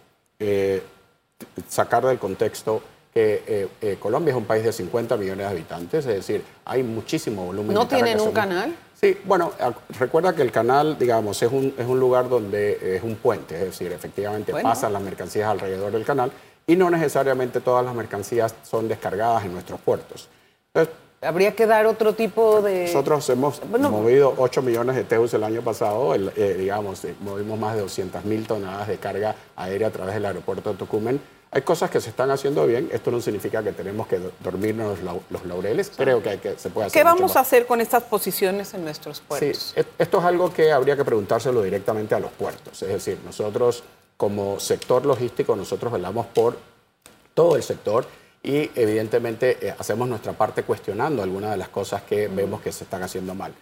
sacar 1.67 2.05
del 2.05 2.17
contexto 2.17 2.81
que 3.13 3.43
eh, 3.45 3.67
eh, 3.81 3.97
Colombia 3.99 4.31
es 4.31 4.37
un 4.37 4.45
país 4.45 4.63
de 4.63 4.73
50 4.73 5.17
millones 5.17 5.45
de 5.45 5.51
habitantes, 5.51 6.05
es 6.05 6.15
decir, 6.15 6.43
hay 6.65 6.83
muchísimo 6.83 7.45
volumen. 7.45 7.73
¿No 7.73 7.87
tienen 7.87 8.19
un 8.19 8.31
canal? 8.31 8.75
Sí, 8.99 9.17
bueno, 9.25 9.51
recuerda 9.99 10.33
que 10.33 10.41
el 10.41 10.51
canal, 10.51 10.97
digamos, 10.97 11.41
es 11.41 11.51
un, 11.51 11.73
es 11.77 11.85
un 11.85 11.99
lugar 11.99 12.29
donde 12.29 12.95
es 12.95 13.03
un 13.03 13.15
puente, 13.15 13.55
es 13.55 13.65
decir, 13.65 13.91
efectivamente 13.91 14.53
pasan 14.61 14.93
las 14.93 15.01
mercancías 15.01 15.49
alrededor 15.49 15.91
del 15.91 16.05
canal 16.05 16.31
y 16.65 16.75
no 16.75 16.89
necesariamente 16.89 17.59
todas 17.59 17.83
las 17.85 17.93
mercancías 17.93 18.55
son 18.63 18.87
descargadas 18.87 19.43
en 19.45 19.53
nuestros 19.53 19.79
puertos. 19.81 20.29
Entonces, 20.73 20.95
Habría 21.23 21.55
que 21.55 21.65
dar 21.65 21.85
otro 21.85 22.13
tipo 22.13 22.61
de... 22.61 22.85
Nosotros 22.85 23.29
hemos 23.29 23.61
movido 23.65 24.33
8 24.37 24.61
millones 24.61 24.95
de 24.95 25.03
TEUs 25.03 25.33
el 25.33 25.43
año 25.43 25.61
pasado, 25.61 26.13
eh, 26.15 26.55
digamos, 26.57 27.05
eh, 27.05 27.15
movimos 27.21 27.57
más 27.57 27.75
de 27.75 27.81
200 27.81 28.25
mil 28.25 28.45
toneladas 28.45 28.87
de 28.89 28.97
carga 28.97 29.35
aérea 29.55 29.87
a 29.87 29.91
través 29.91 30.15
del 30.15 30.25
aeropuerto 30.25 30.71
de 30.71 30.77
Tocumen. 30.77 31.21
Hay 31.55 31.61
cosas 31.61 31.91
que 31.91 32.01
se 32.01 32.09
están 32.09 32.31
haciendo 32.31 32.65
bien, 32.65 32.89
esto 32.91 33.11
no 33.11 33.21
significa 33.21 33.61
que 33.61 33.73
tenemos 33.73 34.07
que 34.07 34.19
dormirnos 34.43 34.97
los 35.29 35.45
laureles, 35.45 35.91
creo 35.95 36.23
que, 36.23 36.29
hay 36.29 36.37
que 36.39 36.57
se 36.57 36.71
puede 36.71 36.87
hacer. 36.87 36.99
¿Qué 36.99 37.03
vamos 37.03 37.35
a 37.35 37.41
hacer 37.41 37.67
con 37.67 37.79
estas 37.79 38.01
posiciones 38.03 38.73
en 38.73 38.83
nuestros 38.83 39.21
puertos? 39.21 39.73
Sí, 39.75 39.81
esto 39.99 40.17
es 40.17 40.23
algo 40.23 40.51
que 40.51 40.71
habría 40.71 40.95
que 40.95 41.05
preguntárselo 41.05 41.61
directamente 41.61 42.15
a 42.15 42.19
los 42.19 42.31
puertos, 42.31 42.81
es 42.81 42.89
decir, 42.89 43.19
nosotros 43.23 43.83
como 44.17 44.59
sector 44.59 45.05
logístico, 45.05 45.55
nosotros 45.55 45.93
velamos 45.93 46.25
por 46.25 46.57
todo 47.35 47.55
el 47.55 47.61
sector 47.61 48.07
y 48.41 48.71
evidentemente 48.73 49.57
eh, 49.61 49.75
hacemos 49.77 50.09
nuestra 50.09 50.33
parte 50.33 50.63
cuestionando 50.63 51.21
algunas 51.21 51.51
de 51.51 51.57
las 51.57 51.69
cosas 51.69 52.01
que 52.01 52.29
vemos 52.29 52.61
que 52.61 52.71
se 52.71 52.85
están 52.85 53.03
haciendo 53.03 53.35
mal. 53.35 53.53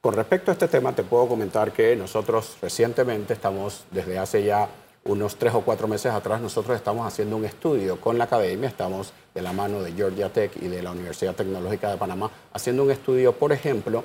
Con 0.00 0.14
respecto 0.14 0.50
a 0.50 0.54
este 0.54 0.68
tema, 0.68 0.94
te 0.94 1.02
puedo 1.02 1.28
comentar 1.28 1.72
que 1.72 1.94
nosotros 1.94 2.56
recientemente 2.62 3.34
estamos, 3.34 3.84
desde 3.90 4.18
hace 4.18 4.44
ya 4.44 4.68
unos 5.04 5.36
tres 5.36 5.54
o 5.54 5.60
cuatro 5.60 5.86
meses 5.86 6.12
atrás, 6.12 6.40
nosotros 6.40 6.76
estamos 6.76 7.06
haciendo 7.06 7.36
un 7.36 7.44
estudio 7.44 8.00
con 8.00 8.16
la 8.18 8.24
academia, 8.24 8.68
estamos 8.68 9.12
de 9.34 9.42
la 9.42 9.52
mano 9.52 9.82
de 9.82 9.92
Georgia 9.92 10.30
Tech 10.30 10.52
y 10.60 10.68
de 10.68 10.82
la 10.82 10.92
Universidad 10.92 11.34
Tecnológica 11.34 11.90
de 11.90 11.96
Panamá, 11.96 12.30
haciendo 12.52 12.82
un 12.82 12.90
estudio, 12.90 13.32
por 13.32 13.52
ejemplo, 13.52 14.04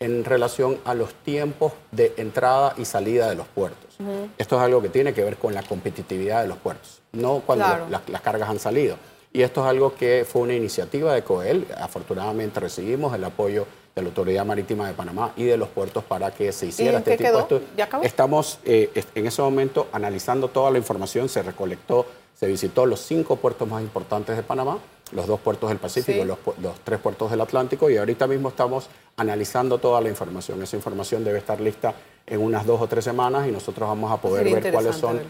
en 0.00 0.24
relación 0.24 0.78
a 0.84 0.94
los 0.94 1.12
tiempos 1.14 1.72
de 1.90 2.14
entrada 2.16 2.74
y 2.76 2.84
salida 2.84 3.28
de 3.28 3.34
los 3.34 3.48
puertos. 3.48 3.96
Esto 4.38 4.56
es 4.56 4.62
algo 4.62 4.80
que 4.80 4.88
tiene 4.88 5.12
que 5.12 5.24
ver 5.24 5.36
con 5.36 5.52
la 5.54 5.62
competitividad 5.62 6.42
de 6.42 6.48
los 6.48 6.58
puertos, 6.58 7.02
no 7.12 7.42
cuando 7.44 7.66
las 7.88 8.20
cargas 8.22 8.48
han 8.48 8.60
salido. 8.60 8.96
Y 9.32 9.42
esto 9.42 9.60
es 9.60 9.66
algo 9.66 9.94
que 9.94 10.24
fue 10.26 10.42
una 10.42 10.54
iniciativa 10.54 11.12
de 11.12 11.22
COEL. 11.22 11.66
Afortunadamente 11.76 12.60
recibimos 12.60 13.14
el 13.14 13.24
apoyo 13.24 13.66
de 13.98 14.02
la 14.02 14.08
Autoridad 14.08 14.44
Marítima 14.44 14.86
de 14.86 14.94
Panamá 14.94 15.32
y 15.36 15.44
de 15.44 15.56
los 15.56 15.68
puertos 15.68 16.04
para 16.04 16.30
que 16.30 16.52
se 16.52 16.66
hiciera 16.66 16.98
este 16.98 17.16
tipo 17.16 17.42
de 17.42 17.62
¿Ya 17.76 17.84
acabó? 17.84 18.04
Estamos 18.04 18.58
eh, 18.64 18.90
en 19.14 19.26
ese 19.26 19.42
momento 19.42 19.88
analizando 19.92 20.48
toda 20.48 20.70
la 20.70 20.78
información, 20.78 21.28
se 21.28 21.42
recolectó, 21.42 22.06
se 22.34 22.46
visitó 22.46 22.86
los 22.86 23.00
cinco 23.00 23.36
puertos 23.36 23.68
más 23.68 23.82
importantes 23.82 24.36
de 24.36 24.42
Panamá, 24.42 24.78
los 25.12 25.26
dos 25.26 25.40
puertos 25.40 25.68
del 25.70 25.78
Pacífico, 25.78 26.24
los, 26.24 26.38
los, 26.62 26.78
tres 26.84 27.00
puertos 27.00 27.30
del 27.30 27.40
Atlántico 27.40 27.90
y 27.90 27.96
ahorita 27.96 28.26
mismo 28.26 28.50
estamos 28.50 28.88
analizando 29.16 29.78
toda 29.78 30.00
la 30.00 30.08
información. 30.08 30.62
Esa 30.62 30.76
información 30.76 31.24
debe 31.24 31.38
estar 31.38 31.60
lista 31.60 31.94
en 32.26 32.40
unas 32.40 32.66
dos 32.66 32.80
o 32.80 32.86
tres 32.86 33.04
semanas 33.04 33.48
y 33.48 33.52
nosotros 33.52 33.88
vamos 33.88 34.12
a 34.12 34.18
poder 34.18 34.60
ver 34.60 34.72
cuáles 34.72 34.96
son 34.96 35.20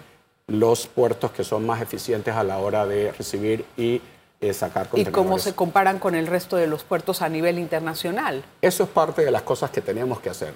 los 0.48 0.86
puertos 0.86 1.30
que 1.30 1.44
son 1.44 1.64
más 1.66 1.80
eficientes 1.80 2.34
a 2.34 2.42
la 2.42 2.58
hora 2.58 2.86
de 2.86 3.12
recibir 3.12 3.64
y 3.76 4.00
eh, 4.40 4.52
sacar 4.52 4.88
contenedores. 4.88 5.08
¿Y 5.08 5.12
cómo 5.12 5.38
se 5.38 5.54
comparan 5.54 5.98
con 5.98 6.14
el 6.14 6.26
resto 6.26 6.56
de 6.56 6.66
los 6.66 6.84
puertos 6.84 7.22
a 7.22 7.28
nivel 7.28 7.58
internacional? 7.58 8.44
Eso 8.62 8.84
es 8.84 8.88
parte 8.88 9.24
de 9.24 9.30
las 9.30 9.42
cosas 9.42 9.70
que 9.70 9.80
tenemos 9.80 10.20
que 10.20 10.30
hacer. 10.30 10.54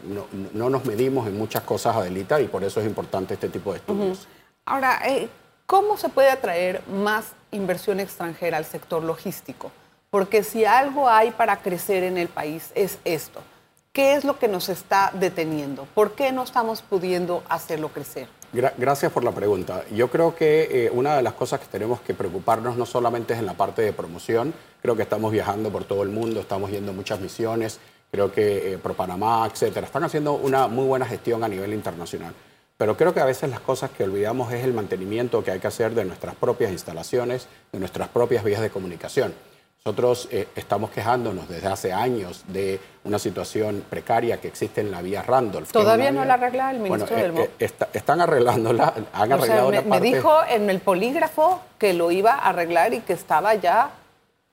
No, 0.52 0.70
nos 0.70 0.84
medimos 0.84 1.26
en 1.26 1.36
muchas 1.36 1.62
cosas, 1.62 1.96
Adelita, 1.96 2.40
y 2.40 2.46
por 2.46 2.62
eso 2.62 2.80
es 2.80 2.86
importante 2.86 3.34
este 3.34 3.48
tipo 3.48 3.72
de 3.72 3.78
estudios. 3.78 4.28
Ahora, 4.64 5.00
eh, 5.06 5.28
¿cómo 5.66 5.96
se 5.96 6.08
puede 6.08 6.30
atraer 6.30 6.82
más 6.88 7.32
inversión 7.50 7.98
extranjera 7.98 8.56
al 8.58 8.64
sector 8.64 9.02
logístico? 9.02 9.72
Porque 10.10 10.44
si 10.44 10.64
algo 10.64 11.08
hay 11.08 11.32
para 11.32 11.56
crecer 11.56 12.04
en 12.04 12.18
el 12.18 12.28
país 12.28 12.70
es 12.74 12.98
esto. 13.04 13.40
¿Qué 13.92 14.14
es 14.14 14.24
lo 14.24 14.38
que 14.38 14.48
nos 14.48 14.68
está 14.68 15.10
deteniendo? 15.12 15.86
¿Por 15.94 16.14
qué 16.14 16.32
no 16.32 16.44
estamos 16.44 16.82
pudiendo 16.82 17.42
hacerlo 17.48 17.88
crecer? 17.88 18.28
Gracias 18.52 19.10
por 19.10 19.24
la 19.24 19.32
pregunta. 19.32 19.84
Yo 19.90 20.08
creo 20.08 20.34
que 20.34 20.86
eh, 20.86 20.90
una 20.92 21.16
de 21.16 21.22
las 21.22 21.32
cosas 21.32 21.60
que 21.60 21.66
tenemos 21.66 22.00
que 22.00 22.14
preocuparnos 22.14 22.76
no 22.76 22.86
solamente 22.86 23.32
es 23.32 23.38
en 23.38 23.46
la 23.46 23.54
parte 23.54 23.82
de 23.82 23.92
promoción, 23.92 24.52
creo 24.80 24.94
que 24.94 25.02
estamos 25.02 25.32
viajando 25.32 25.70
por 25.70 25.84
todo 25.84 26.02
el 26.02 26.10
mundo, 26.10 26.40
estamos 26.40 26.70
yendo 26.70 26.92
muchas 26.92 27.20
misiones, 27.20 27.80
creo 28.10 28.30
que 28.30 28.74
eh, 28.74 28.78
Panamá, 28.78 29.48
etcétera, 29.50 29.86
están 29.86 30.04
haciendo 30.04 30.34
una 30.34 30.68
muy 30.68 30.86
buena 30.86 31.06
gestión 31.06 31.42
a 31.44 31.48
nivel 31.48 31.72
internacional. 31.72 32.34
Pero 32.76 32.96
creo 32.96 33.14
que 33.14 33.20
a 33.20 33.24
veces 33.24 33.48
las 33.48 33.60
cosas 33.60 33.90
que 33.90 34.04
olvidamos 34.04 34.52
es 34.52 34.64
el 34.64 34.74
mantenimiento 34.74 35.42
que 35.42 35.52
hay 35.52 35.60
que 35.60 35.68
hacer 35.68 35.94
de 35.94 36.04
nuestras 36.04 36.34
propias 36.34 36.72
instalaciones, 36.72 37.46
de 37.72 37.78
nuestras 37.78 38.08
propias 38.08 38.44
vías 38.44 38.60
de 38.60 38.70
comunicación. 38.70 39.32
Nosotros 39.84 40.28
eh, 40.30 40.46
estamos 40.54 40.92
quejándonos 40.92 41.48
desde 41.48 41.66
hace 41.66 41.92
años 41.92 42.44
de 42.46 42.78
una 43.02 43.18
situación 43.18 43.84
precaria 43.90 44.40
que 44.40 44.46
existe 44.46 44.80
en 44.80 44.92
la 44.92 45.02
vía 45.02 45.22
Randolph. 45.22 45.72
¿Todavía 45.72 46.12
no 46.12 46.24
la 46.24 46.34
arregla 46.34 46.70
el 46.70 46.78
ministro 46.78 47.16
del 47.16 47.32
MOP? 47.32 47.48
Eh, 47.58 47.68
están 47.92 48.20
arreglándola, 48.20 48.94
han 49.12 49.32
arreglado 49.32 49.70
me, 49.70 49.82
me 49.82 50.00
dijo 50.00 50.32
en 50.48 50.70
el 50.70 50.78
polígrafo 50.78 51.60
que 51.78 51.94
lo 51.94 52.12
iba 52.12 52.30
a 52.30 52.50
arreglar 52.50 52.94
y 52.94 53.00
que 53.00 53.12
estaba 53.12 53.56
ya 53.56 53.90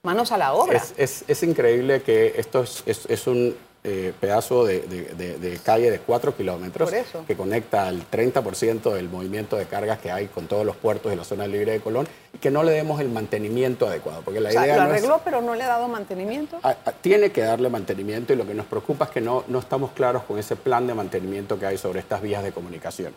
manos 0.02 0.32
a 0.32 0.40
la 0.40 0.54
obra. 0.54 0.82
Es, 0.98 1.44
increíble 1.44 2.02
que 2.02 2.34
esto 2.38 2.64
es 2.88 3.28
un 3.28 3.56
eh, 3.84 4.14
pedazo 4.20 4.66
de, 4.66 5.60
calle 5.64 5.90
de 5.90 6.00
4 6.00 6.36
kilómetros 6.36 6.92
que 7.26 7.36
conecta 7.38 7.88
al 7.88 8.10
30% 8.10 8.94
del 8.94 9.08
movimiento 9.08 9.56
de 9.56 9.66
cargas 9.66 10.00
que 10.00 10.12
hay 10.12 10.28
con 10.28 10.48
todos 10.48 10.66
los 10.66 10.76
puertos 10.76 11.10
de 11.10 11.16
la 11.16 11.24
zona 11.24 11.48
libre 11.48 11.72
de 11.72 11.80
Colón 11.80 12.08
y 12.34 12.40
que 12.40 12.52
no 12.52 12.64
le 12.64 12.74
demos 12.74 13.00
el 13.00 13.10
mantenimiento 13.10 13.88
adecuado. 13.88 14.22
Porque 14.24 14.42
la 14.42 14.52
idea 14.52 14.76
lo 14.76 14.82
arregló, 14.82 15.22
pero 15.24 15.42
no 15.42 15.56
le 15.56 15.64
ha 15.64 15.68
dado 15.68 15.88
mantenimiento. 15.88 16.60
tiene 17.02 17.32
que 17.32 17.42
darle 17.42 17.70
mantenimiento 17.70 18.34
y 18.34 18.36
lo 18.36 18.46
que 18.46 18.54
nos 18.54 18.66
preocupa 18.66 19.06
es 19.06 19.12
que 19.12 19.22
no, 19.22 19.46
no 19.48 19.60
estamos 19.60 19.92
claros 19.92 20.24
con 20.24 20.38
ese 20.38 20.56
plan 20.56 20.86
de 20.86 20.94
mantenimiento 20.94 21.58
que 21.58 21.66
hay 21.66 21.78
sobre 21.78 22.00
estas 22.00 22.22
vías 22.22 22.44
de 22.44 22.52
comunicación. 22.52 23.14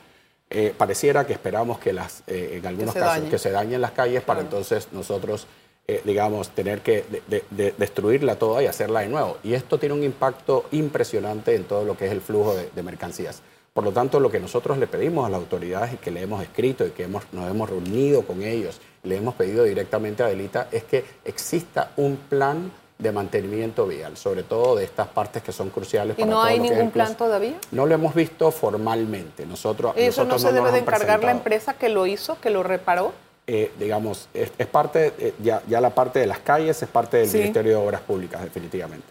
Eh, 0.54 0.74
pareciera 0.76 1.26
que 1.26 1.32
esperamos 1.32 1.78
que 1.78 1.94
las, 1.94 2.22
eh, 2.26 2.58
en 2.58 2.66
algunos 2.66 2.94
casos, 2.94 3.30
que 3.30 3.38
se 3.38 3.50
dañen 3.50 3.80
las 3.80 3.92
calles 3.92 4.22
para 4.22 4.42
entonces 4.42 4.88
nosotros 4.92 5.46
eh, 5.88 6.00
digamos, 6.04 6.50
tener 6.50 6.80
que 6.80 7.04
destruirla 7.50 8.36
toda 8.36 8.62
y 8.62 8.66
hacerla 8.66 9.00
de 9.00 9.08
nuevo. 9.08 9.38
Y 9.42 9.54
esto 9.54 9.78
tiene 9.78 9.96
un 9.96 10.04
impacto 10.04 10.66
impresionante 10.70 11.56
en 11.56 11.64
todo 11.64 11.84
lo 11.84 11.96
que 11.96 12.06
es 12.06 12.12
el 12.12 12.20
flujo 12.20 12.54
de, 12.54 12.82
mercancías. 12.82 13.42
Por 13.72 13.82
lo 13.82 13.90
tanto, 13.90 14.20
lo 14.20 14.30
que 14.30 14.38
nosotros 14.38 14.78
le 14.78 14.86
pedimos 14.86 15.26
a 15.26 15.28
las 15.28 15.40
autoridades 15.40 15.94
y 15.94 15.96
que 15.96 16.12
le 16.12 16.22
hemos 16.22 16.40
escrito 16.40 16.86
y 16.86 16.90
que 16.90 17.04
hemos, 17.04 17.24
nos 17.32 17.50
hemos 17.50 17.68
reunido 17.68 18.22
con 18.22 18.42
ellos, 18.42 18.80
le 19.02 19.16
hemos 19.16 19.34
pedido 19.34 19.64
directamente 19.64 20.22
a 20.22 20.26
Delita, 20.26 20.68
es 20.70 20.84
que 20.84 21.04
exista 21.24 21.90
un 21.96 22.16
plan 22.16 22.70
de 23.02 23.10
mantenimiento 23.10 23.86
vial, 23.86 24.16
sobre 24.16 24.44
todo 24.44 24.76
de 24.76 24.84
estas 24.84 25.08
partes 25.08 25.42
que 25.42 25.50
son 25.50 25.70
cruciales. 25.70 26.16
¿Y 26.16 26.24
no 26.24 26.42
hay 26.42 26.60
ningún 26.60 26.92
plan 26.92 27.16
todavía? 27.16 27.54
No 27.72 27.86
lo 27.86 27.94
hemos 27.94 28.14
visto 28.14 28.52
formalmente. 28.52 29.44
Nosotros, 29.46 29.94
¿Eso 29.96 30.24
no 30.24 30.38
se 30.38 30.52
debe 30.52 30.70
de 30.70 30.78
encargar 30.78 31.24
la 31.24 31.32
empresa 31.32 31.74
que 31.74 31.88
lo 31.88 32.06
hizo, 32.06 32.40
que 32.40 32.50
lo 32.50 32.62
reparó? 32.62 33.12
Eh, 33.44 33.72
digamos, 33.76 34.28
es, 34.32 34.50
parte, 34.68 35.12
eh, 35.18 35.34
ya, 35.42 35.62
ya, 35.66 35.80
la 35.80 35.90
parte 35.90 36.20
de 36.20 36.26
las 36.26 36.38
calles 36.38 36.80
es 36.80 36.88
parte 36.88 37.16
del 37.16 37.30
Ministerio 37.32 37.72
de 37.72 37.86
Obras 37.86 38.00
Públicas, 38.02 38.42
definitivamente. 38.42 39.06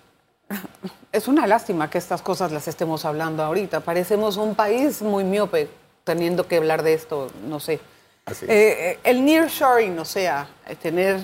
Es 1.11 1.27
una 1.27 1.45
lástima 1.45 1.89
que 1.89 1.97
estas 1.97 2.21
cosas 2.21 2.53
las 2.53 2.69
estemos 2.69 3.03
hablando 3.03 3.43
ahorita. 3.43 3.81
Parecemos 3.81 4.37
un 4.37 4.55
país 4.55 5.01
muy 5.01 5.25
miope 5.25 5.67
teniendo 6.05 6.47
que 6.47 6.55
hablar 6.55 6.83
de 6.83 6.93
esto, 6.93 7.29
no 7.45 7.59
sé. 7.59 7.81
Así 8.25 8.45
eh, 8.47 8.97
el 9.03 9.25
nearshoring, 9.25 9.99
o 9.99 10.05
sea, 10.05 10.47
tener 10.81 11.19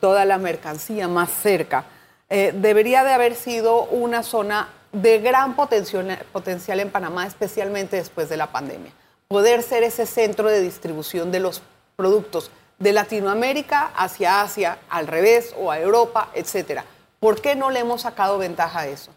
toda 0.00 0.24
la 0.24 0.38
mercancía 0.38 1.06
más 1.06 1.30
cerca, 1.30 1.84
debería 2.30 3.04
de 3.04 3.12
haber 3.12 3.34
sido 3.34 3.84
una 3.84 4.22
zona 4.22 4.70
de 4.90 5.18
gran 5.18 5.54
potencial, 5.54 6.18
potencial 6.32 6.80
en 6.80 6.90
Panamá, 6.90 7.26
especialmente 7.26 7.96
después 7.96 8.30
de 8.30 8.38
la 8.38 8.50
pandemia. 8.50 8.92
Poder 9.28 9.62
ser 9.62 9.82
ese 9.82 10.06
centro 10.06 10.48
de 10.48 10.62
distribución 10.62 11.30
de 11.30 11.40
los 11.40 11.62
productos 11.96 12.50
de 12.78 12.92
Latinoamérica 12.92 13.92
hacia 13.96 14.42
Asia, 14.42 14.78
al 14.88 15.06
revés, 15.06 15.54
o 15.58 15.70
a 15.70 15.78
Europa, 15.78 16.30
etcétera. 16.34 16.84
¿Por 17.20 17.40
qué 17.40 17.54
no 17.54 17.70
le 17.70 17.80
hemos 17.80 18.02
sacado 18.02 18.36
ventaja 18.36 18.80
a 18.80 18.86
eso? 18.88 19.10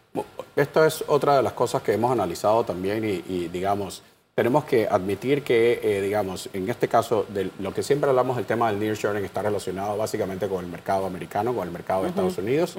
Esto 0.56 0.84
es 0.84 1.04
otra 1.06 1.36
de 1.36 1.42
las 1.42 1.52
cosas 1.52 1.82
que 1.82 1.92
hemos 1.92 2.10
analizado 2.10 2.64
también 2.64 3.04
y, 3.04 3.48
digamos, 3.48 4.02
tenemos 4.34 4.64
que 4.64 4.86
admitir 4.88 5.42
que, 5.42 5.80
eh, 5.82 6.00
digamos, 6.00 6.48
en 6.52 6.70
este 6.70 6.88
caso, 6.88 7.26
de 7.28 7.50
lo 7.58 7.74
que 7.74 7.82
siempre 7.82 8.08
hablamos, 8.08 8.38
el 8.38 8.46
tema 8.46 8.70
del 8.70 8.80
nearshoring 8.80 9.24
está 9.24 9.42
relacionado 9.42 9.96
básicamente 9.96 10.48
con 10.48 10.64
el 10.64 10.70
mercado 10.70 11.06
americano, 11.06 11.52
con 11.52 11.66
el 11.66 11.72
mercado 11.72 12.04
de 12.04 12.08
Estados 12.10 12.38
Unidos. 12.38 12.76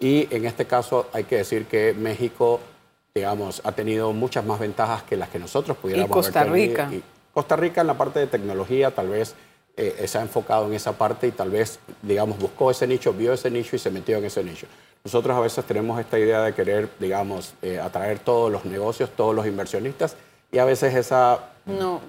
Y 0.00 0.26
en 0.34 0.46
este 0.46 0.64
caso 0.64 1.06
hay 1.12 1.24
que 1.24 1.36
decir 1.36 1.66
que 1.66 1.94
México, 1.94 2.58
digamos, 3.14 3.60
ha 3.64 3.72
tenido 3.72 4.12
muchas 4.12 4.44
más 4.44 4.58
ventajas 4.58 5.02
que 5.02 5.16
las 5.16 5.28
que 5.28 5.38
nosotros 5.38 5.76
pudiéramos 5.76 6.10
y 6.10 6.12
Costa 6.12 6.44
Rica. 6.44 6.90
Costa 7.32 7.56
Rica 7.56 7.80
en 7.80 7.86
la 7.86 7.96
parte 7.96 8.20
de 8.20 8.26
tecnología 8.26 8.90
tal 8.90 9.08
vez 9.08 9.34
eh, 9.76 10.04
se 10.06 10.18
ha 10.18 10.22
enfocado 10.22 10.66
en 10.66 10.74
esa 10.74 10.92
parte 10.92 11.26
y 11.26 11.30
tal 11.30 11.50
vez, 11.50 11.78
digamos, 12.02 12.38
buscó 12.38 12.70
ese 12.70 12.86
nicho, 12.86 13.12
vio 13.12 13.32
ese 13.32 13.50
nicho 13.50 13.74
y 13.74 13.78
se 13.78 13.90
metió 13.90 14.18
en 14.18 14.24
ese 14.24 14.44
nicho. 14.44 14.66
Nosotros 15.04 15.36
a 15.36 15.40
veces 15.40 15.64
tenemos 15.64 15.98
esta 15.98 16.18
idea 16.18 16.42
de 16.42 16.54
querer, 16.54 16.88
digamos, 16.98 17.54
eh, 17.62 17.80
atraer 17.80 18.18
todos 18.18 18.52
los 18.52 18.64
negocios, 18.64 19.10
todos 19.16 19.34
los 19.34 19.46
inversionistas 19.46 20.16
y 20.52 20.58
a 20.58 20.64
veces 20.64 20.94
esa 20.94 21.52
no, 21.64 22.00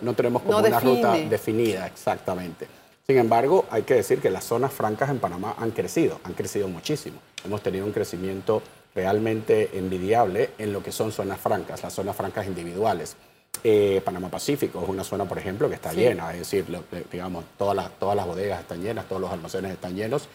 no. 0.00 0.14
tenemos 0.14 0.42
como 0.42 0.58
una 0.58 0.80
ruta 0.80 1.14
definida 1.14 1.86
exactamente. 1.86 2.68
Sin 3.06 3.18
embargo, 3.18 3.64
hay 3.70 3.82
que 3.82 3.94
decir 3.94 4.20
que 4.20 4.30
las 4.30 4.44
zonas 4.44 4.72
francas 4.72 5.10
en 5.10 5.18
Panamá 5.18 5.54
han 5.58 5.70
crecido, 5.70 6.20
han 6.22 6.34
crecido 6.34 6.68
muchísimo. 6.68 7.18
Hemos 7.44 7.62
tenido 7.62 7.84
un 7.86 7.92
crecimiento 7.92 8.62
realmente 8.94 9.70
envidiable 9.76 10.50
en 10.58 10.72
lo 10.72 10.82
que 10.82 10.92
son 10.92 11.10
zonas 11.10 11.40
francas, 11.40 11.82
las 11.82 11.92
zonas 11.92 12.14
francas 12.14 12.46
individuales. 12.46 13.16
Eh, 13.62 14.00
Panamá 14.04 14.28
Pacífico 14.28 14.82
es 14.82 14.88
una 14.88 15.04
zona, 15.04 15.24
por 15.26 15.38
ejemplo, 15.38 15.68
que 15.68 15.74
está 15.74 15.92
llena, 15.92 16.32
es 16.32 16.38
decir, 16.40 16.64
digamos, 17.12 17.44
todas 17.58 17.76
las, 17.76 17.90
todas 17.98 18.16
las 18.16 18.26
bodegas 18.26 18.60
están 18.60 18.82
llenas, 18.82 19.06
todos 19.06 19.20
los 19.20 19.30
almacenes 19.30 19.72
están 19.72 19.94
llenos. 19.94 20.28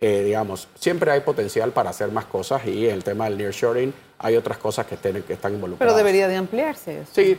eh, 0.00 0.22
digamos, 0.24 0.66
siempre 0.78 1.10
hay 1.10 1.20
potencial 1.20 1.72
para 1.72 1.90
hacer 1.90 2.10
más 2.10 2.24
cosas 2.24 2.64
y 2.66 2.86
en 2.86 2.94
el 2.94 3.04
tema 3.04 3.26
del 3.26 3.36
nearshoring 3.36 3.92
hay 4.18 4.34
otras 4.36 4.56
cosas 4.56 4.86
que, 4.86 4.96
tienen, 4.96 5.22
que 5.24 5.34
están 5.34 5.52
involucradas. 5.52 5.92
Pero 5.92 5.96
debería 5.96 6.26
de 6.26 6.36
ampliarse. 6.36 7.02
Sí, 7.12 7.36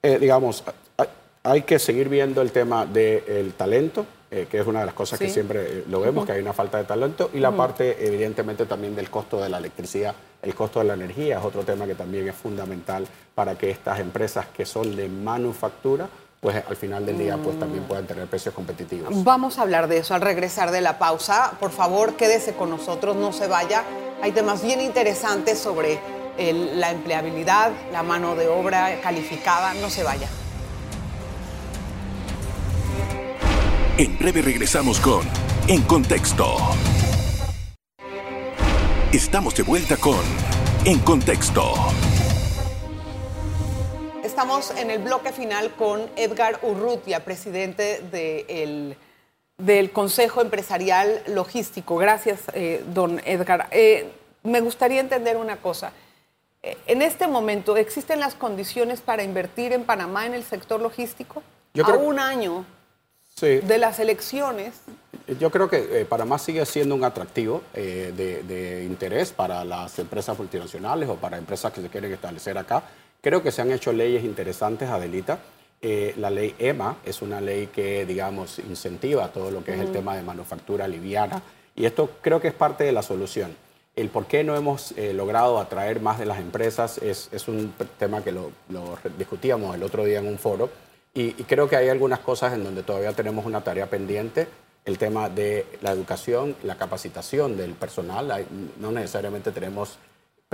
eh, 0.00 0.18
digamos, 0.20 0.62
hay 1.42 1.62
que 1.62 1.78
seguir 1.78 2.08
viendo 2.08 2.40
el 2.40 2.52
tema 2.52 2.86
del 2.86 3.52
talento, 3.54 4.06
eh, 4.34 4.48
que 4.50 4.58
es 4.58 4.66
una 4.66 4.80
de 4.80 4.86
las 4.86 4.94
cosas 4.96 5.16
que 5.16 5.28
siempre 5.28 5.84
lo 5.88 6.00
vemos, 6.00 6.26
que 6.26 6.32
hay 6.32 6.40
una 6.40 6.52
falta 6.52 6.78
de 6.78 6.84
talento, 6.84 7.30
y 7.32 7.38
la 7.38 7.52
parte, 7.52 8.04
evidentemente, 8.04 8.66
también 8.66 8.96
del 8.96 9.08
costo 9.08 9.40
de 9.40 9.48
la 9.48 9.58
electricidad, 9.58 10.12
el 10.42 10.56
costo 10.56 10.80
de 10.80 10.86
la 10.86 10.94
energía 10.94 11.38
es 11.38 11.44
otro 11.44 11.62
tema 11.62 11.86
que 11.86 11.94
también 11.94 12.28
es 12.28 12.34
fundamental 12.34 13.06
para 13.32 13.56
que 13.56 13.70
estas 13.70 14.00
empresas 14.00 14.46
que 14.46 14.66
son 14.66 14.96
de 14.96 15.08
manufactura 15.08 16.08
pues 16.40 16.62
al 16.68 16.76
final 16.76 17.06
del 17.06 17.16
día 17.16 17.38
pues 17.38 17.58
también 17.58 17.84
pueden 17.84 18.06
tener 18.06 18.26
precios 18.26 18.54
competitivos. 18.54 19.24
Vamos 19.24 19.58
a 19.58 19.62
hablar 19.62 19.88
de 19.88 19.98
eso 19.98 20.14
al 20.14 20.20
regresar 20.20 20.72
de 20.72 20.82
la 20.82 20.98
pausa. 20.98 21.52
Por 21.58 21.70
favor, 21.70 22.16
quédese 22.16 22.52
con 22.52 22.68
nosotros, 22.68 23.16
no 23.16 23.32
se 23.32 23.46
vaya. 23.46 23.82
Hay 24.20 24.32
temas 24.32 24.62
bien 24.62 24.82
interesantes 24.82 25.58
sobre 25.58 26.00
la 26.36 26.90
empleabilidad, 26.90 27.70
la 27.92 28.02
mano 28.02 28.34
de 28.34 28.48
obra 28.48 29.00
calificada, 29.00 29.72
no 29.74 29.88
se 29.88 30.02
vaya. 30.02 30.28
En 33.96 34.18
breve 34.18 34.42
regresamos 34.42 34.98
con 34.98 35.22
En 35.68 35.80
Contexto. 35.82 36.56
Estamos 39.12 39.54
de 39.54 39.62
vuelta 39.62 39.96
con 39.96 40.18
En 40.84 40.98
Contexto. 40.98 41.74
Estamos 44.24 44.72
en 44.72 44.90
el 44.90 44.98
bloque 44.98 45.30
final 45.30 45.70
con 45.76 46.10
Edgar 46.16 46.58
Urrutia, 46.62 47.24
presidente 47.24 48.02
del 49.58 49.92
Consejo 49.92 50.40
Empresarial 50.40 51.22
Logístico. 51.28 51.94
Gracias, 51.96 52.40
eh, 52.52 52.82
don 52.92 53.20
Edgar. 53.24 53.68
Eh, 53.70 54.10
me 54.42 54.60
gustaría 54.60 54.98
entender 54.98 55.36
una 55.36 55.58
cosa. 55.58 55.92
Eh, 56.64 56.76
en 56.88 57.00
este 57.00 57.28
momento, 57.28 57.76
¿existen 57.76 58.18
las 58.18 58.34
condiciones 58.34 59.00
para 59.00 59.22
invertir 59.22 59.72
en 59.72 59.84
Panamá 59.84 60.26
en 60.26 60.34
el 60.34 60.42
sector 60.42 60.80
logístico? 60.80 61.44
a 61.80 61.92
un 61.92 62.18
año 62.18 62.64
de 63.40 63.78
las 63.78 63.98
elecciones. 63.98 64.74
Yo 65.40 65.50
creo 65.50 65.68
que 65.68 66.06
Panamá 66.08 66.38
sigue 66.38 66.64
siendo 66.66 66.94
un 66.94 67.04
atractivo 67.04 67.62
de, 67.74 68.12
de 68.12 68.84
interés 68.84 69.32
para 69.32 69.64
las 69.64 69.98
empresas 69.98 70.38
multinacionales 70.38 71.08
o 71.08 71.16
para 71.16 71.38
empresas 71.38 71.72
que 71.72 71.80
se 71.82 71.88
quieren 71.88 72.12
establecer 72.12 72.56
acá. 72.58 72.82
Creo 73.24 73.42
que 73.42 73.50
se 73.50 73.62
han 73.62 73.72
hecho 73.72 73.90
leyes 73.90 74.22
interesantes, 74.22 74.90
Adelita. 74.90 75.38
Eh, 75.80 76.14
la 76.16 76.30
ley 76.30 76.54
EMA 76.58 76.96
es 77.04 77.20
una 77.20 77.40
ley 77.40 77.66
que, 77.66 78.06
digamos, 78.06 78.58
incentiva 78.58 79.28
todo 79.28 79.50
lo 79.50 79.64
que 79.64 79.74
es 79.74 79.80
el 79.80 79.92
tema 79.92 80.16
de 80.16 80.22
manufactura 80.22 80.86
liviana. 80.88 81.42
Y 81.74 81.84
esto 81.84 82.10
creo 82.20 82.40
que 82.40 82.48
es 82.48 82.54
parte 82.54 82.84
de 82.84 82.92
la 82.92 83.02
solución. 83.02 83.54
El 83.96 84.08
por 84.08 84.24
qué 84.26 84.44
no 84.44 84.56
hemos 84.56 84.92
eh, 84.92 85.12
logrado 85.12 85.58
atraer 85.58 86.00
más 86.00 86.18
de 86.18 86.26
las 86.26 86.38
empresas 86.38 86.98
es, 86.98 87.28
un 87.48 87.74
tema 87.98 88.22
que 88.22 88.32
lo, 88.32 88.50
discutíamos 89.18 89.74
el 89.74 89.82
otro 89.82 90.04
día 90.04 90.20
en 90.20 90.26
un 90.26 90.38
foro. 90.38 90.70
Y, 91.14 91.28
y, 91.28 91.44
creo 91.44 91.68
que 91.68 91.76
hay 91.76 91.88
algunas 91.88 92.18
cosas 92.18 92.54
en 92.54 92.64
donde 92.64 92.82
todavía 92.82 93.12
tenemos 93.12 93.46
una 93.46 93.62
tarea 93.62 93.88
pendiente. 93.88 94.48
El 94.84 94.98
tema 94.98 95.28
de 95.28 95.64
la 95.80 95.92
educación, 95.92 96.56
la 96.64 96.76
capacitación 96.76 97.56
del 97.56 97.72
personal. 97.72 98.46
no 98.78 98.92
necesariamente 98.92 99.52
tenemos 99.52 99.98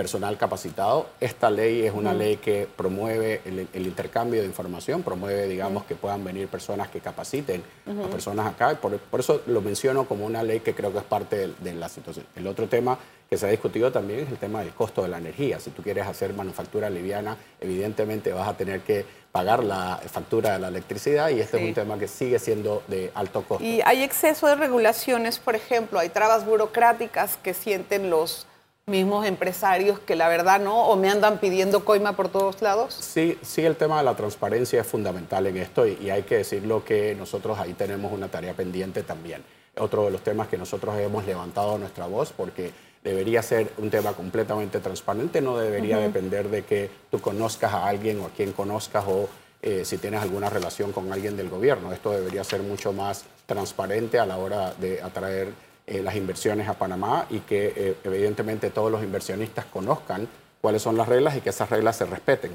personal 0.00 0.38
capacitado. 0.38 1.10
Esta 1.20 1.50
ley 1.50 1.82
es 1.82 1.92
una 1.92 2.14
ley 2.14 2.38
que 2.38 2.66
promueve 2.74 3.42
el, 3.44 3.86
intercambio 3.86 4.40
de 4.40 4.46
información, 4.46 5.02
promueve, 5.02 5.46
digamos, 5.46 5.84
que 5.84 5.94
puedan 5.94 6.24
venir 6.24 6.48
personas 6.48 6.88
que 6.88 7.00
capaciten 7.00 7.62
a 7.86 8.08
personas 8.08 8.46
acá. 8.46 8.74
Por, 8.80 8.96
por, 8.98 9.20
eso 9.20 9.42
lo 9.46 9.60
menciono 9.60 10.06
como 10.06 10.24
una 10.24 10.42
ley 10.42 10.60
que 10.60 10.74
creo 10.74 10.90
que 10.90 10.98
es 10.98 11.04
parte 11.04 11.48
de, 11.60 11.74
la 11.74 11.90
situación. 11.90 12.24
El 12.34 12.46
otro 12.46 12.66
tema 12.66 12.98
que 13.28 13.36
se 13.36 13.46
ha 13.46 13.50
discutido 13.50 13.92
también 13.92 14.20
es 14.20 14.30
el 14.30 14.38
tema 14.38 14.60
del 14.60 14.70
costo 14.70 15.02
de 15.02 15.08
la 15.08 15.18
energía. 15.18 15.60
Si 15.60 15.70
tú 15.70 15.82
quieres 15.82 16.06
hacer 16.06 16.32
manufactura 16.32 16.88
liviana, 16.88 17.36
evidentemente 17.60 18.32
vas 18.32 18.48
a 18.48 18.56
tener 18.56 18.80
que 18.80 19.04
pagar 19.32 19.62
la 19.62 20.00
factura 20.10 20.52
de 20.52 20.58
la 20.58 20.68
electricidad 20.68 21.28
y 21.30 21.40
este 21.40 21.58
es 21.58 21.68
un 21.68 21.74
tema 21.74 21.98
que 21.98 22.08
sigue 22.08 22.38
siendo 22.38 22.82
de 22.88 23.12
alto 23.14 23.42
costo. 23.42 23.64
Y 23.64 23.80
hay 23.84 24.02
exceso 24.02 24.46
de 24.48 24.56
regulaciones, 24.56 25.38
por 25.38 25.54
ejemplo, 25.54 25.98
hay 25.98 26.08
trabas 26.08 26.44
burocráticas 26.44 27.36
que 27.36 27.54
sienten 27.54 28.10
los 28.10 28.46
mismos 28.90 29.24
empresarios 29.24 29.98
que 30.00 30.16
la 30.16 30.28
verdad 30.28 30.60
no, 30.60 30.86
o 30.86 30.96
me 30.96 31.08
andan 31.08 31.38
pidiendo 31.38 31.84
coima 31.84 32.14
por 32.14 32.28
todos 32.28 32.60
lados? 32.60 32.92
Sí, 32.94 33.38
sí, 33.40 33.64
el 33.64 33.76
tema 33.76 33.98
de 33.98 34.04
la 34.04 34.16
transparencia 34.16 34.80
es 34.80 34.86
fundamental 34.86 35.46
en 35.46 35.56
esto 35.56 35.86
y, 35.86 36.10
hay 36.10 36.24
que 36.24 36.38
decirlo 36.38 36.84
que 36.84 37.14
nosotros 37.14 37.58
ahí 37.58 37.72
tenemos 37.74 38.12
una 38.12 38.28
tarea 38.28 38.52
pendiente 38.52 39.02
también. 39.02 39.44
Otro 39.78 40.04
de 40.04 40.10
los 40.10 40.22
temas 40.22 40.48
que 40.48 40.58
nosotros 40.58 40.98
hemos 40.98 41.24
levantado 41.24 41.78
nuestra 41.78 42.06
voz 42.06 42.32
porque 42.36 42.72
debería 43.02 43.42
ser 43.42 43.72
un 43.78 43.90
tema 43.90 44.12
completamente 44.12 44.78
transparente, 44.80 45.40
no 45.40 45.56
debería 45.56 45.98
depender 45.98 46.48
de 46.48 46.62
que 46.62 46.90
tú 47.10 47.20
conozcas 47.20 47.72
a 47.72 47.86
alguien 47.86 48.20
o 48.20 48.26
a 48.26 48.30
quien 48.30 48.52
conozcas 48.52 49.04
o 49.06 49.28
eh, 49.62 49.84
si 49.84 49.98
tienes 49.98 50.22
alguna 50.22 50.48
relación 50.48 50.92
con 50.92 51.12
alguien 51.12 51.36
del 51.36 51.48
gobierno. 51.48 51.92
Esto 51.92 52.12
debería 52.12 52.44
ser 52.44 52.62
mucho 52.62 52.92
más 52.92 53.24
transparente 53.46 54.18
a 54.18 54.26
la 54.26 54.38
hora 54.38 54.72
de 54.74 55.02
atraer 55.02 55.52
eh, 55.86 56.02
las 56.02 56.14
inversiones 56.14 56.68
a 56.68 56.74
Panamá 56.74 57.26
y 57.30 57.40
que 57.40 57.72
eh, 57.76 57.96
evidentemente 58.04 58.70
todos 58.70 58.90
los 58.90 59.02
inversionistas 59.02 59.64
conozcan 59.66 60.28
cuáles 60.60 60.82
son 60.82 60.96
las 60.96 61.08
reglas 61.08 61.36
y 61.36 61.40
que 61.40 61.50
esas 61.50 61.68
reglas 61.68 61.96
se 61.96 62.06
respeten. 62.06 62.52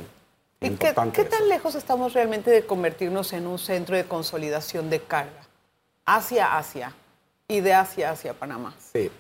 ¿Y 0.62 0.69
qué, 0.71 0.93
tan 0.93 1.12
lejos 1.49 1.75
estamos 1.75 2.13
realmente 2.13 2.49
de 2.49 2.65
convertirnos 2.65 3.34
en 3.34 3.45
un 3.45 3.60
centro 3.60 3.95
de 3.95 4.05
consolidación 4.05 4.89
de 4.89 5.01
carga? 5.01 5.41
Hacia 6.05 6.58
Asia 6.58 6.93
y 7.47 7.60
de 7.60 7.73
Asia 7.73 8.12
hacia 8.12 8.34
Panamá. 8.34 8.73
Sí, 8.93 9.12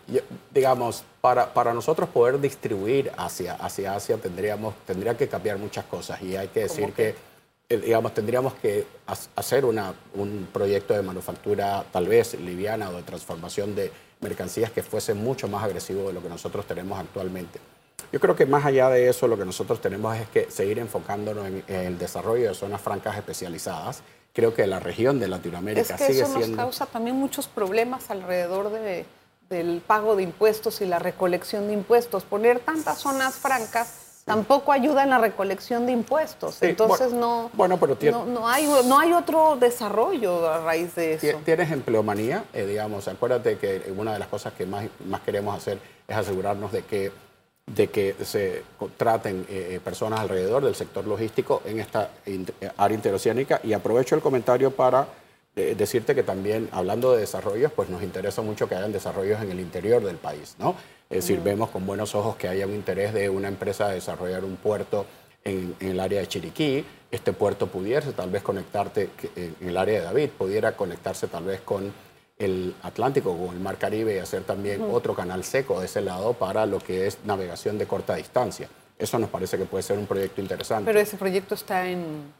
digamos, 0.51 1.03
para, 1.25 1.51
para 1.51 1.73
nosotros 1.73 2.07
poder 2.09 2.39
distribuir 2.39 3.11
hacia, 3.17 3.55
hacia 3.55 3.95
Asia 3.95 4.15
tendríamos, 4.17 4.75
tendría 4.85 5.17
que 5.17 5.27
cambiar 5.27 5.57
muchas 5.57 5.83
cosas 5.85 6.21
y 6.21 6.35
hay 6.35 6.49
que 6.49 6.59
decir 6.59 6.93
que 6.93 7.15
eh, 7.67 7.77
digamos, 7.77 8.13
tendríamos 8.13 8.53
que 8.53 8.85
hacer 9.35 9.65
una, 9.65 9.95
un 10.13 10.47
proyecto 10.53 10.93
de 10.93 11.01
manufactura 11.01 11.83
tal 11.91 12.07
vez 12.07 12.39
liviana 12.39 12.91
o 12.91 12.93
de 12.93 13.01
transformación 13.01 13.73
de 13.73 13.91
mercancías 14.21 14.69
que 14.69 14.83
fuese 14.83 15.15
mucho 15.15 15.47
más 15.47 15.63
agresivo 15.63 16.05
de 16.09 16.13
lo 16.13 16.21
que 16.21 16.29
nosotros 16.29 16.63
tenemos 16.67 16.99
actualmente. 16.99 17.59
Yo 18.11 18.19
creo 18.19 18.35
que 18.35 18.45
más 18.45 18.63
allá 18.63 18.89
de 18.89 19.09
eso, 19.09 19.27
lo 19.27 19.35
que 19.35 19.45
nosotros 19.45 19.81
tenemos 19.81 20.15
es 20.15 20.27
que 20.29 20.51
seguir 20.51 20.77
enfocándonos 20.77 21.47
en, 21.47 21.63
el 21.67 21.97
desarrollo 21.97 22.49
de 22.49 22.53
zonas 22.53 22.81
francas 22.81 23.17
especializadas. 23.17 24.03
Creo 24.31 24.53
que 24.53 24.67
la 24.67 24.79
región 24.79 25.19
de 25.19 25.27
Latinoamérica 25.27 25.95
es 25.95 26.01
que 26.01 26.07
sigue 26.07 26.21
eso 26.21 26.33
siendo... 26.37 26.49
nos 26.49 26.57
causa 26.57 26.85
también 26.85 27.15
muchos 27.15 27.47
problemas 27.47 28.11
alrededor 28.11 28.69
de, 28.69 29.07
del 29.49 29.81
pago 29.85 30.15
de 30.15 30.23
impuestos 30.23 30.81
y 30.81 30.85
la 30.85 30.99
recolección 30.99 31.67
de 31.67 31.73
impuestos. 31.73 32.23
Poner 32.23 32.59
tantas 32.59 32.99
zonas 32.99 33.35
francas 33.35 34.05
tampoco 34.25 34.71
ayuda 34.71 35.03
en 35.03 35.11
la 35.11 35.19
recolección 35.19 35.85
de 35.85 35.91
impuestos. 35.91 36.61
Entonces 36.61 37.13
no, 37.13 37.51
bueno, 37.53 37.77
pero 37.77 37.95
no, 38.25 38.47
hay, 38.47 38.67
no 38.85 38.99
hay 38.99 39.13
otro 39.13 39.55
desarrollo 39.55 40.49
a 40.49 40.59
raíz 40.59 40.95
de 40.95 41.13
eso. 41.13 41.39
Tienes 41.45 41.71
empleomanía, 41.71 42.43
eh, 42.53 42.65
digamos, 42.65 43.07
acuérdate 43.07 43.57
que 43.57 43.93
una 43.95 44.13
de 44.13 44.19
las 44.19 44.27
cosas 44.27 44.53
que 44.53 44.65
más, 44.65 44.85
más 45.07 45.21
queremos 45.21 45.55
hacer 45.55 45.77
es 46.07 46.17
asegurarnos 46.17 46.71
de 46.71 46.81
que, 46.81 47.11
de 47.67 47.87
que 47.87 48.15
se 48.23 48.63
contraten 48.79 49.45
eh, 49.47 49.75
eh, 49.75 49.79
personas 49.79 50.19
alrededor 50.19 50.65
del 50.65 50.75
sector 50.75 51.05
logístico 51.05 51.61
en 51.63 51.79
esta 51.79 52.09
área 52.77 52.95
interoceánica. 52.95 53.61
Y 53.63 53.73
aprovecho 53.73 54.15
el 54.15 54.21
comentario 54.21 54.71
para 54.71 55.07
decirte 55.55 56.15
que 56.15 56.23
también, 56.23 56.67
hablando 56.71 57.13
de 57.13 57.21
desarrollos, 57.21 57.71
pues 57.71 57.89
nos 57.89 58.03
interesa 58.03 58.41
mucho 58.41 58.67
que 58.67 58.75
hayan 58.75 58.91
desarrollos 58.91 59.41
en 59.41 59.51
el 59.51 59.59
interior 59.59 60.03
del 60.03 60.17
país, 60.17 60.55
¿no? 60.59 60.75
Es 61.09 61.17
decir, 61.17 61.39
vemos 61.41 61.69
con 61.69 61.85
buenos 61.85 62.15
ojos 62.15 62.35
que 62.35 62.47
haya 62.47 62.65
un 62.65 62.73
interés 62.73 63.13
de 63.13 63.29
una 63.29 63.47
empresa 63.47 63.89
de 63.89 63.95
desarrollar 63.95 64.43
un 64.43 64.55
puerto 64.55 65.05
en, 65.43 65.75
el 65.79 65.99
área 65.99 66.19
de 66.19 66.27
Chiriquí. 66.27 66.83
Este 67.11 67.31
puerto 67.31 67.67
pudiese 67.67 68.11
tal 68.11 68.31
vez 68.31 68.41
conectarte 68.41 69.09
en 69.35 69.55
el 69.61 69.77
área 69.77 69.99
de 69.99 70.05
David, 70.05 70.29
pudiera 70.37 70.75
conectarse 70.75 71.27
tal 71.27 71.45
vez 71.45 71.61
con 71.61 71.93
el 72.37 72.75
Atlántico, 72.81 73.37
con 73.37 73.55
el 73.55 73.61
Mar 73.61 73.77
Caribe 73.77 74.15
y 74.15 74.17
hacer 74.17 74.43
también 74.43 74.81
otro 74.91 75.15
canal 75.15 75.43
seco 75.43 75.79
de 75.79 75.85
ese 75.85 76.01
lado 76.01 76.33
para 76.33 76.65
lo 76.65 76.79
que 76.79 77.07
es 77.07 77.19
navegación 77.23 77.77
de 77.77 77.85
corta 77.85 78.15
distancia. 78.15 78.67
Eso 78.97 79.19
nos 79.19 79.29
parece 79.29 79.57
que 79.57 79.65
puede 79.65 79.83
ser 79.83 79.97
un 79.97 80.07
proyecto 80.07 80.41
interesante. 80.41 80.85
Pero 80.85 80.99
ese 80.99 81.17
proyecto 81.17 81.55
está 81.55 81.87
en 81.87 82.33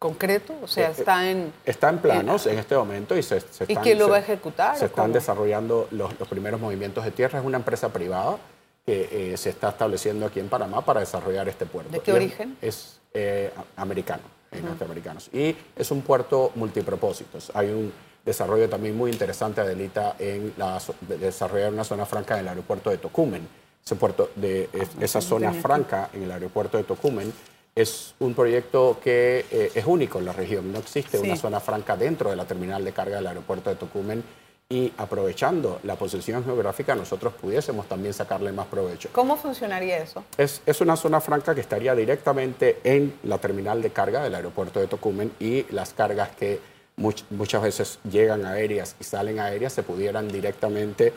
concreto? 0.00 0.54
O 0.62 0.66
sea, 0.66 0.88
eh, 0.88 0.94
está 0.98 1.30
en... 1.30 1.52
Está 1.64 1.90
en 1.90 1.98
planos 1.98 2.46
en, 2.46 2.58
este 2.58 2.74
momento 2.74 3.16
y 3.16 3.22
se, 3.22 3.36
están... 3.36 3.70
¿Y 3.70 3.76
quién 3.76 3.98
lo 3.98 4.08
va 4.08 4.16
a 4.16 4.20
ejecutar? 4.20 4.76
Se, 4.76 4.86
están 4.86 5.12
desarrollando 5.12 5.86
los, 5.92 6.12
primeros 6.28 6.58
movimientos 6.58 7.04
de 7.04 7.10
tierra. 7.10 7.38
Es 7.38 7.44
una 7.44 7.58
empresa 7.58 7.90
privada 7.90 8.38
que 8.86 9.32
eh, 9.32 9.36
se 9.36 9.50
está 9.50 9.68
estableciendo 9.68 10.24
aquí 10.24 10.40
en 10.40 10.48
Panamá 10.48 10.82
para 10.84 11.00
desarrollar 11.00 11.48
este 11.50 11.66
puerto. 11.66 11.92
¿De 11.92 12.00
qué 12.00 12.14
origen? 12.14 12.56
Es, 12.62 12.98
eh, 13.12 13.52
americano, 13.76 14.22
norteamericanos. 14.50 15.28
Y 15.34 15.54
es 15.76 15.90
un 15.90 16.00
puerto 16.00 16.50
multipropósitos. 16.54 17.52
Hay 17.54 17.68
un 17.68 17.92
desarrollo 18.24 18.70
también 18.70 18.96
muy 18.96 19.10
interesante, 19.10 19.60
Adelita, 19.60 20.16
en 20.18 20.54
la, 20.56 20.80
de 21.02 21.18
desarrollar 21.18 21.74
una 21.74 21.84
zona 21.84 22.06
franca 22.06 22.34
en 22.34 22.40
el 22.40 22.48
aeropuerto 22.48 22.88
de 22.88 22.96
Tocumen. 22.96 23.46
Ese 23.84 23.96
puerto 23.96 24.30
de, 24.34 24.70
ah, 24.74 24.84
esa 25.00 25.20
zona 25.20 25.52
franca 25.52 26.08
en 26.14 26.22
el 26.22 26.32
aeropuerto 26.32 26.78
de 26.78 26.84
Tocumen 26.84 27.30
es 27.74 28.14
un 28.18 28.34
proyecto 28.34 28.98
que 29.02 29.46
eh, 29.50 29.72
es 29.74 29.86
único 29.86 30.18
en 30.18 30.26
la 30.26 30.32
región. 30.32 30.72
No 30.72 30.78
existe 30.78 31.18
una 31.18 31.36
zona 31.36 31.60
franca 31.60 31.96
dentro 31.96 32.30
de 32.30 32.36
la 32.36 32.44
terminal 32.44 32.84
de 32.84 32.92
carga 32.92 33.16
del 33.16 33.26
aeropuerto 33.26 33.70
de 33.70 33.76
Tocumen 33.76 34.22
y 34.68 34.92
aprovechando 34.98 35.80
la 35.82 35.96
posición 35.96 36.44
geográfica 36.44 36.94
nosotros 36.94 37.34
pudiésemos 37.34 37.86
también 37.88 38.14
sacarle 38.14 38.52
más 38.52 38.66
provecho. 38.66 39.08
¿Cómo 39.12 39.36
funcionaría 39.36 39.98
eso? 39.98 40.24
Es, 40.38 40.62
es, 40.64 40.80
una 40.80 40.96
zona 40.96 41.20
franca 41.20 41.56
que 41.56 41.60
estaría 41.60 41.94
directamente 41.94 42.78
en 42.84 43.14
la 43.24 43.38
terminal 43.38 43.82
de 43.82 43.90
carga 43.90 44.22
del 44.22 44.34
aeropuerto 44.34 44.78
de 44.78 44.86
Tocumen 44.86 45.32
y 45.40 45.66
las 45.72 45.92
cargas 45.92 46.30
que 46.30 46.60
muchas 46.96 47.62
veces 47.62 47.98
llegan 48.08 48.44
aéreas 48.44 48.94
y 49.00 49.04
salen 49.04 49.40
aéreas 49.40 49.72
se 49.72 49.82
pudieran 49.82 50.28
directamente, 50.28 51.12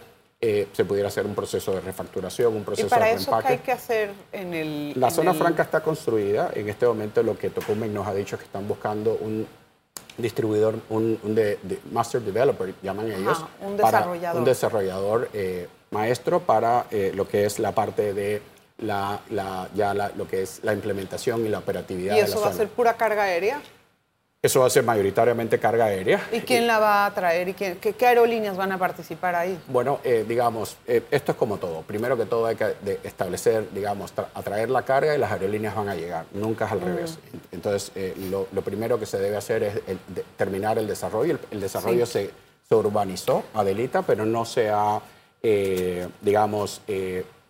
eh, 0.45 0.67
se 0.73 0.83
pudiera 0.83 1.07
hacer 1.07 1.25
un 1.25 1.33
proceso 1.35 1.71
de 1.73 1.79
refacturación, 1.79 2.53
un 2.53 2.65
proceso 2.65 2.87
¿Y 2.87 2.89
para 2.89 3.05
de 3.05 3.13
eso 3.13 3.31
qué 3.41 3.47
hay 3.47 3.57
que 3.59 3.71
hacer 3.71 4.11
en 4.33 4.53
el...? 4.53 4.93
La 4.99 5.07
en 5.07 5.13
zona 5.13 5.31
el- 5.31 5.37
franca 5.37 5.63
está 5.63 5.81
construida. 5.81 6.51
En 6.53 6.67
este 6.67 6.85
momento 6.85 7.23
lo 7.23 7.37
que 7.37 7.49
Tocumen 7.49 7.93
nos 7.93 8.05
ha 8.07 8.13
dicho 8.13 8.35
es 8.35 8.41
que 8.41 8.45
están 8.47 8.67
buscando 8.67 9.13
un 9.21 9.47
distribuidor, 10.17 10.75
un, 10.89 11.17
un 11.23 11.33
de- 11.33 11.57
de- 11.63 11.79
master 11.93 12.21
developer, 12.21 12.73
llaman 12.83 13.09
ellos. 13.09 13.37
un 13.61 13.77
para- 13.77 13.99
desarrollador. 13.99 14.39
un 14.39 14.45
desarrollador 14.45 15.29
eh, 15.33 15.67
maestro 15.91 16.41
para 16.41 16.87
eh, 16.91 17.13
lo 17.15 17.25
que 17.25 17.45
es 17.45 17.57
la 17.59 17.71
parte 17.71 18.13
de 18.13 18.41
la, 18.79 19.21
la- 19.29 19.69
ya 19.73 19.93
la- 19.93 20.11
lo 20.15 20.27
que 20.27 20.41
es 20.41 20.59
la 20.63 20.73
implementación 20.73 21.45
y 21.45 21.49
la 21.49 21.59
operatividad 21.59 22.15
¿Y 22.15 22.17
de 22.17 22.23
la 22.23 22.27
eso 22.27 22.41
va 22.41 22.49
a 22.49 22.53
ser 22.53 22.67
pura 22.67 22.95
carga 22.97 23.23
aérea? 23.23 23.61
Eso 24.45 24.59
va 24.59 24.65
a 24.65 24.69
ser 24.69 24.83
mayoritariamente 24.83 25.57
carga 25.57 25.85
aérea. 25.85 26.21
¿Y 26.33 26.41
quién 26.41 26.67
la 26.67 26.77
va 26.77 27.05
a 27.05 27.13
traer? 27.13 27.47
¿Y 27.47 27.53
quién- 27.53 27.77
qué, 27.77 27.93
qué 27.93 28.07
aerolíneas 28.07 28.57
van 28.57 28.73
a 28.73 28.77
participar 28.77 29.35
ahí? 29.35 29.57
Bueno, 29.69 30.01
eh, 30.03 30.25
digamos, 30.27 30.75
eh, 30.85 31.01
esto 31.11 31.31
es 31.31 31.37
como 31.37 31.59
todo. 31.59 31.81
Primero 31.83 32.17
que 32.17 32.25
todo 32.25 32.47
hay 32.47 32.57
que 32.57 32.65
de- 32.81 32.99
establecer, 33.05 33.69
digamos, 33.73 34.13
tra- 34.13 34.27
atraer 34.33 34.69
la 34.69 34.81
carga 34.81 35.15
y 35.15 35.17
las 35.17 35.31
aerolíneas 35.31 35.73
van 35.73 35.87
a 35.87 35.95
llegar. 35.95 36.25
Nunca 36.33 36.65
es 36.65 36.73
al 36.73 36.81
revés. 36.81 37.19
Entonces, 37.53 37.93
eh, 37.95 38.13
lo, 38.29 38.47
lo 38.51 38.61
primero 38.63 38.99
que 38.99 39.05
se 39.05 39.17
debe 39.17 39.37
hacer 39.37 39.63
es 39.63 39.75
el- 39.87 39.99
de- 40.13 40.25
terminar 40.35 40.77
el 40.77 40.87
desarrollo. 40.87 41.35
El, 41.35 41.39
el 41.51 41.61
desarrollo 41.61 42.05
se, 42.05 42.29
se 42.67 42.75
urbanizó, 42.75 43.43
Adelita, 43.53 44.01
pero 44.01 44.25
no 44.25 44.43
se 44.43 44.69
ha, 44.69 44.99
eh, 45.41 46.05
digamos, 46.19 46.81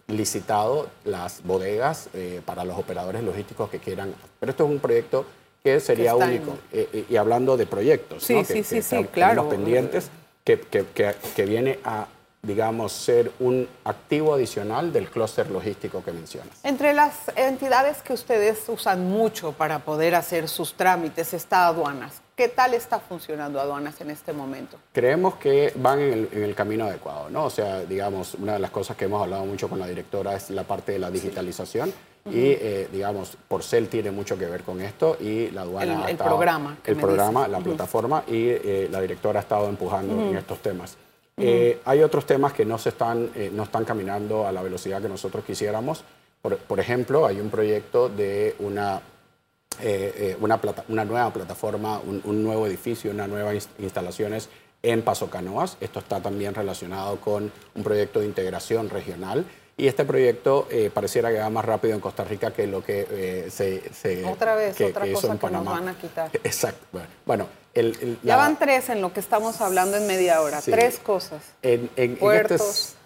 licitado 0.06 0.90
las 1.06 1.42
bodegas 1.44 2.10
para 2.46 2.64
los 2.64 2.78
operadores 2.78 3.24
logísticos 3.24 3.68
que 3.72 3.80
quieran. 3.80 4.14
Pero 4.40 4.52
esto 4.52 4.66
es 4.66 4.70
un 4.70 4.78
proyecto 4.78 5.26
que 5.64 5.80
sería 5.80 6.16
único. 6.16 6.58
Eh, 6.72 7.06
y 7.10 7.16
hablando 7.16 7.56
de 7.56 7.66
proyectos, 7.66 8.24
Sí, 8.24 8.34
¿no? 8.36 8.44
sí, 8.44 8.54
que, 8.56 8.64
sí, 8.64 8.76
que 8.76 8.82
sí, 8.82 9.04
claro. 9.06 9.48
pendientes, 9.48 10.10
que, 10.44 10.60
que- 10.60 10.86
que- 10.94 11.16
que 11.36 11.46
viene 11.46 11.80
a, 11.86 12.06
digamos, 12.42 12.92
ser 12.92 13.32
un 13.40 13.66
activo 13.86 14.34
adicional 14.34 14.92
del 14.92 15.10
clúster 15.10 15.50
logístico 15.50 16.04
que 16.04 16.12
mencionas. 16.12 16.58
Entre 16.64 16.94
las 16.94 17.14
entidades 17.38 18.02
que 18.02 18.12
ustedes 18.12 18.68
usan 18.68 19.08
mucho 19.10 19.54
para 19.54 19.80
poder 19.80 20.16
hacer 20.16 20.50
sus 20.50 20.74
trámites 20.74 21.34
está 21.34 21.68
aduanas. 21.68 22.16
¿Qué 22.36 22.50
tal 22.50 22.74
está 22.74 23.00
funcionando 23.00 23.60
aduanas 23.62 24.02
en 24.02 24.10
este 24.10 24.34
momento? 24.34 24.78
Creemos 24.92 25.36
que 25.36 25.72
van 25.76 26.00
en 26.00 26.14
el, 26.14 26.30
en 26.32 26.44
el 26.44 26.56
camino 26.56 26.86
adecuado, 26.86 27.30
¿no? 27.30 27.46
O 27.46 27.50
sea, 27.52 27.82
digamos, 27.82 28.34
una 28.34 28.54
de 28.54 28.60
las 28.60 28.72
cosas 28.72 28.98
que 28.98 29.06
hemos 29.06 29.22
hablado 29.22 29.46
mucho 29.46 29.70
con 29.70 29.78
la 29.78 29.86
directora 29.86 30.36
es 30.36 30.50
la 30.50 30.64
parte 30.64 30.94
de 30.94 31.00
la 31.00 31.12
digitalización 31.12 31.94
y, 32.26 32.40
eh, 32.52 32.88
digamos, 32.92 33.38
Porcel 33.48 33.88
tiene 33.88 34.10
mucho 34.10 34.36
que 34.38 34.46
ver 34.48 34.64
con 34.64 34.82
esto 34.82 35.16
y 35.20 35.52
la 35.52 35.62
aduana 35.62 35.94
El- 35.94 36.00
ha 36.02 36.06
el 36.06 36.12
estado- 36.12 36.30
programa 36.32 36.78
el 36.86 36.96
programa, 36.96 37.40
dices. 37.42 37.52
la 37.52 37.60
plataforma 37.60 38.24
y 38.28 38.48
eh, 38.50 38.88
la 38.92 39.00
directora 39.02 39.40
ha 39.40 39.44
estado 39.44 39.70
empujando 39.70 40.20
en 40.30 40.36
estos 40.36 40.58
temas. 40.60 40.98
Eh, 41.38 41.82
hay 41.86 42.02
otros 42.02 42.26
temas 42.26 42.54
que 42.54 42.66
no 42.66 42.80
se 42.80 42.90
están, 42.90 43.30
eh, 43.36 43.52
no 43.54 43.64
están 43.64 43.86
caminando 43.86 44.48
a 44.48 44.52
la 44.52 44.64
velocidad 44.64 45.02
que 45.02 45.10
nosotros 45.10 45.44
quisiéramos. 45.46 46.04
Por, 46.42 46.58
por 46.58 46.80
ejemplo, 46.80 47.26
hay 47.28 47.40
un 47.40 47.50
proyecto 47.50 48.10
de 48.10 48.56
una 48.60 49.02
eh, 49.82 50.14
eh, 50.18 50.38
una, 50.40 50.60
plata- 50.62 50.84
una 50.90 51.06
nueva 51.06 51.32
plataforma, 51.34 52.00
un, 52.00 52.22
un 52.24 52.44
nuevo 52.44 52.68
edificio, 52.68 53.12
unas 53.12 53.30
nuevas 53.30 53.56
ins- 53.56 53.68
instalaciones 53.80 54.50
en 54.82 55.02
Paso 55.02 55.30
Canoas. 55.30 55.78
Esto 55.82 56.00
está 56.00 56.20
también 56.22 56.54
relacionado 56.54 57.20
con 57.22 57.52
un 57.76 57.84
proyecto 57.84 58.20
de 58.20 58.26
integración 58.26 58.90
regional. 58.90 59.46
Y 59.76 59.88
este 59.88 60.06
proyecto 60.06 60.68
eh, 60.70 60.92
pareciera 60.94 61.32
que 61.32 61.40
va 61.40 61.50
más 61.50 61.66
rápido 61.66 61.96
en 61.96 62.00
Costa 62.00 62.24
Rica 62.24 62.52
que 62.52 62.68
lo 62.68 62.84
que 62.84 63.08
eh, 63.10 63.50
se, 63.50 63.82
se- 63.94 64.24
Otra 64.26 64.54
vez, 64.56 64.76
que- 64.76 64.86
otra 64.86 65.06
que 65.06 65.14
cosa 65.14 65.32
en 65.32 65.40
que 65.40 65.50
nos 65.50 65.66
van 65.66 65.88
a 65.88 65.98
quitar. 65.98 66.30
Exacto. 66.44 66.86
Bueno, 67.26 67.48
el- 67.74 68.20
Ya 68.22 68.36
van 68.38 68.60
tres 68.60 68.90
en 68.90 69.02
lo 69.02 69.12
que 69.14 69.20
estamos 69.20 69.62
hablando 69.62 69.98
en 69.98 70.06
media 70.06 70.42
hora. 70.42 70.62
Sí. 70.62 70.70
Tres 70.70 71.00
cosas. 71.00 71.42
en, 71.64 71.90
en- 71.96 72.12
en 72.12 72.18
Puertos. 72.18 72.62
este, 72.62 73.03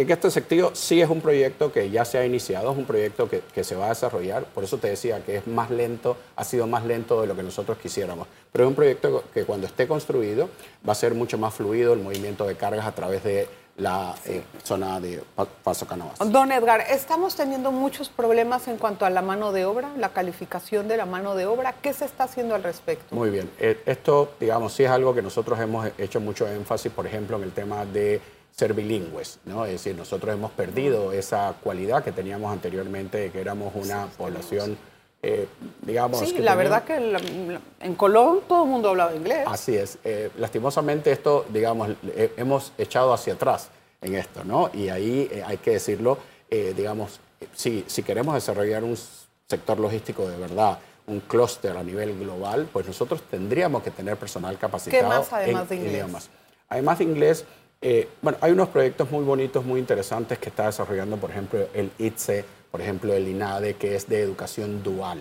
en- 0.00 0.06
en 0.06 0.10
este 0.12 0.30
sentido, 0.30 0.70
sí 0.74 1.00
es 1.00 1.08
un 1.10 1.20
proyecto 1.20 1.72
que 1.72 1.90
ya 1.90 2.04
se 2.04 2.18
ha 2.18 2.24
iniciado, 2.24 2.72
es 2.72 2.78
un 2.78 2.84
proyecto 2.84 3.28
que, 3.28 3.40
que 3.54 3.64
se 3.64 3.76
va 3.76 3.86
a 3.86 3.88
desarrollar. 3.90 4.44
Por 4.44 4.64
eso 4.64 4.78
te 4.78 4.88
decía 4.88 5.24
que 5.24 5.36
es 5.36 5.46
más 5.46 5.70
lento, 5.70 6.16
ha 6.36 6.44
sido 6.44 6.66
más 6.66 6.84
lento 6.84 7.20
de 7.20 7.26
lo 7.26 7.36
que 7.36 7.42
nosotros 7.42 7.78
quisiéramos. 7.78 8.26
Pero 8.52 8.64
es 8.64 8.68
un 8.68 8.74
proyecto 8.74 9.24
que 9.34 9.44
cuando 9.44 9.66
esté 9.66 9.86
construido 9.86 10.48
va 10.86 10.92
a 10.92 10.96
ser 10.96 11.14
mucho 11.14 11.38
más 11.38 11.54
fluido 11.54 11.92
el 11.92 12.00
movimiento 12.00 12.46
de 12.46 12.56
cargas 12.56 12.86
a 12.86 12.92
través 12.92 13.22
de 13.24 13.48
la 13.76 14.12
eh, 14.24 14.42
zona 14.64 14.98
de 14.98 15.22
Pa- 15.36 15.44
Paso 15.44 15.86
Canoas. 15.86 16.18
Don 16.32 16.50
Edgar, 16.50 16.80
estamos 16.90 17.36
teniendo 17.36 17.70
muchos 17.70 18.08
problemas 18.08 18.66
en 18.66 18.76
cuanto 18.76 19.04
a 19.06 19.10
la 19.10 19.22
mano 19.22 19.52
de 19.52 19.66
obra, 19.66 19.90
la 19.96 20.08
calificación 20.08 20.88
de 20.88 20.96
la 20.96 21.06
mano 21.06 21.36
de 21.36 21.46
obra. 21.46 21.74
¿Qué 21.80 21.92
se 21.92 22.04
está 22.04 22.24
haciendo 22.24 22.56
al 22.56 22.64
respecto? 22.64 23.14
Muy 23.14 23.30
bien. 23.30 23.48
Eh, 23.60 23.80
Esto, 23.86 24.32
digamos, 24.40 24.72
sí 24.72 24.82
es 24.82 24.90
algo 24.90 25.14
que 25.14 25.22
nosotros 25.22 25.60
hemos 25.60 25.88
hecho 25.96 26.18
mucho 26.18 26.48
énfasis, 26.48 26.90
por 26.90 27.06
ejemplo, 27.06 27.36
en 27.36 27.44
el 27.44 27.52
tema 27.52 27.84
de 27.84 28.20
ser 28.58 28.74
bilingües, 28.74 29.38
¿no? 29.44 29.64
Es 29.64 29.72
decir, 29.72 29.94
nosotros 29.94 30.34
hemos 30.34 30.50
perdido 30.50 31.12
esa 31.12 31.54
cualidad 31.62 32.02
que 32.02 32.10
teníamos 32.10 32.52
anteriormente, 32.52 33.16
de 33.18 33.30
que 33.30 33.40
éramos 33.40 33.72
una 33.76 34.06
población, 34.18 34.76
eh, 35.22 35.46
digamos... 35.82 36.18
Sí, 36.18 36.32
que 36.34 36.40
la 36.40 36.52
tenía- 36.52 36.54
verdad 36.56 36.82
que 36.84 36.98
la- 36.98 37.18
la- 37.20 37.60
en 37.80 37.94
Colón 37.94 38.40
todo 38.48 38.64
el 38.64 38.68
mundo 38.70 38.88
hablaba 38.88 39.14
inglés. 39.14 39.44
Así 39.46 39.76
es. 39.76 39.98
Eh, 40.02 40.30
lastimosamente 40.38 41.12
esto, 41.12 41.46
digamos, 41.50 41.90
eh, 42.16 42.32
hemos 42.36 42.72
echado 42.78 43.12
hacia 43.12 43.34
atrás 43.34 43.68
en 44.02 44.16
esto, 44.16 44.42
¿no? 44.42 44.70
Y 44.74 44.88
ahí 44.88 45.28
eh, 45.30 45.44
hay 45.46 45.58
que 45.58 45.70
decirlo, 45.72 46.18
eh, 46.50 46.74
digamos, 46.76 47.20
si, 47.54 47.84
si 47.86 48.02
queremos 48.02 48.34
desarrollar 48.34 48.82
un 48.82 48.98
sector 49.46 49.78
logístico 49.78 50.28
de 50.28 50.36
verdad, 50.36 50.80
un 51.06 51.20
clúster 51.20 51.76
a 51.76 51.84
nivel 51.84 52.18
global, 52.18 52.68
pues 52.72 52.88
nosotros 52.88 53.22
tendríamos 53.30 53.84
que 53.84 53.92
tener 53.92 54.16
personal 54.16 54.58
capacitado 54.58 55.06
más 55.08 55.32
además 55.32 55.62
en 55.62 55.68
de 55.68 55.76
inglés? 55.76 55.92
idiomas. 55.92 56.28
Además 56.68 56.98
de 56.98 57.04
inglés, 57.04 57.44
eh, 57.80 58.08
bueno, 58.22 58.38
hay 58.40 58.52
unos 58.52 58.68
proyectos 58.68 59.10
muy 59.10 59.24
bonitos, 59.24 59.64
muy 59.64 59.78
interesantes 59.80 60.38
que 60.38 60.48
está 60.48 60.66
desarrollando, 60.66 61.16
por 61.16 61.30
ejemplo, 61.30 61.66
el 61.74 61.90
ITSE, 61.98 62.44
por 62.70 62.80
ejemplo, 62.80 63.12
el 63.14 63.28
INADE, 63.28 63.74
que 63.74 63.94
es 63.94 64.08
de 64.08 64.20
educación 64.20 64.82
dual. 64.82 65.20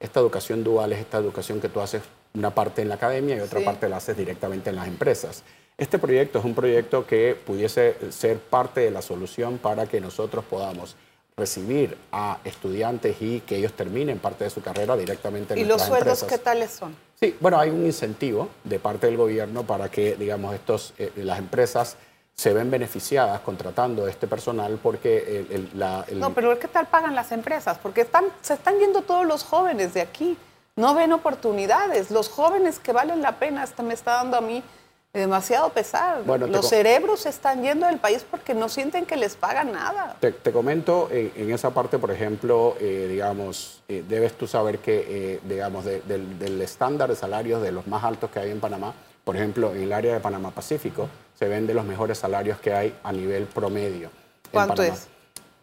Esta 0.00 0.20
educación 0.20 0.64
dual 0.64 0.92
es 0.92 1.00
esta 1.00 1.18
educación 1.18 1.60
que 1.60 1.68
tú 1.68 1.80
haces 1.80 2.02
una 2.34 2.50
parte 2.54 2.82
en 2.82 2.88
la 2.88 2.94
academia 2.96 3.36
y 3.36 3.40
otra 3.40 3.60
Sí. 3.60 3.64
parte 3.64 3.88
la 3.88 3.96
haces 3.98 4.16
directamente 4.16 4.70
en 4.70 4.76
las 4.76 4.86
empresas. 4.86 5.42
Este 5.76 5.98
proyecto 5.98 6.38
es 6.38 6.44
un 6.44 6.54
proyecto 6.54 7.06
que 7.06 7.36
pudiese 7.46 7.96
ser 8.10 8.38
parte 8.38 8.80
de 8.80 8.90
la 8.90 9.02
solución 9.02 9.58
para 9.58 9.86
que 9.86 10.00
nosotros 10.00 10.44
podamos 10.44 10.96
recibir 11.38 11.96
a 12.12 12.38
estudiantes 12.44 13.16
y 13.20 13.40
que 13.40 13.56
ellos 13.56 13.72
terminen 13.72 14.18
parte 14.18 14.44
de 14.44 14.50
su 14.50 14.60
carrera 14.60 14.96
directamente 14.96 15.54
en 15.54 15.60
¿Y 15.60 15.64
los 15.64 15.80
sueldos 15.80 16.22
empresas. 16.22 16.28
qué 16.28 16.38
tales 16.38 16.70
son? 16.72 16.94
Sí, 17.18 17.36
bueno, 17.40 17.58
hay 17.58 17.70
un 17.70 17.86
incentivo 17.86 18.48
de 18.64 18.78
parte 18.78 19.06
del 19.06 19.16
gobierno 19.16 19.62
para 19.62 19.88
que, 19.90 20.16
digamos, 20.16 20.54
estos, 20.54 20.92
eh, 20.98 21.10
las 21.16 21.38
empresas 21.38 21.96
se 22.34 22.52
ven 22.52 22.70
beneficiadas 22.70 23.40
contratando 23.40 24.06
este 24.06 24.28
personal 24.28 24.78
porque 24.82 25.40
el, 25.48 25.52
el- 25.56 25.70
la, 25.78 26.04
el- 26.08 26.20
No, 26.20 26.34
pero 26.34 26.56
¿qué 26.58 26.68
tal 26.68 26.86
pagan 26.86 27.14
las 27.14 27.32
empresas? 27.32 27.78
Porque 27.82 28.02
están, 28.02 28.26
se 28.42 28.54
están 28.54 28.78
yendo 28.78 29.02
todos 29.02 29.26
los 29.26 29.42
jóvenes 29.44 29.94
de 29.94 30.02
aquí. 30.02 30.36
No 30.76 30.94
ven 30.94 31.12
oportunidades. 31.12 32.12
Los 32.12 32.28
jóvenes 32.28 32.78
que 32.78 32.92
valen 32.92 33.22
la 33.22 33.38
pena, 33.40 33.62
hasta 33.64 33.82
me 33.82 33.94
está 33.94 34.12
dando 34.12 34.36
a 34.36 34.40
mí 34.40 34.62
demasiado 35.22 35.68
pesar. 35.70 36.22
Bueno, 36.24 36.46
los 36.46 36.68
cerebros 36.68 37.20
se 37.20 37.28
están 37.28 37.62
yendo 37.62 37.86
del 37.86 37.98
país 37.98 38.24
porque 38.30 38.54
no 38.54 38.68
sienten 38.68 39.04
que 39.04 39.16
les 39.16 39.34
pagan 39.36 39.72
nada. 39.72 40.16
Te, 40.20 40.32
te 40.32 40.52
comento, 40.52 41.08
en, 41.10 41.32
en 41.36 41.52
esa 41.52 41.70
parte, 41.70 41.98
por 41.98 42.10
ejemplo, 42.10 42.76
eh, 42.80 43.06
digamos, 43.10 43.82
eh, 43.88 44.04
debes 44.08 44.32
tú 44.34 44.46
saber 44.46 44.78
que, 44.78 45.34
eh, 45.34 45.40
digamos, 45.44 45.84
de- 45.84 46.00
del, 46.02 46.38
del 46.38 46.62
estándar 46.62 47.10
de 47.10 47.16
salarios 47.16 47.60
de 47.62 47.72
los 47.72 47.86
más 47.86 48.04
altos 48.04 48.30
que 48.30 48.38
hay 48.38 48.50
en 48.50 48.60
Panamá, 48.60 48.94
por 49.24 49.36
ejemplo, 49.36 49.72
en 49.74 49.82
el 49.82 49.92
área 49.92 50.14
de 50.14 50.20
Panamá 50.20 50.50
Pacífico, 50.52 51.08
se 51.38 51.46
ven 51.48 51.66
de 51.66 51.74
los 51.74 51.84
mejores 51.84 52.18
salarios 52.18 52.58
que 52.60 52.72
hay 52.72 52.94
a 53.02 53.12
nivel 53.12 53.44
promedio. 53.44 54.10
¿Cuánto 54.52 54.82
es? 54.82 55.06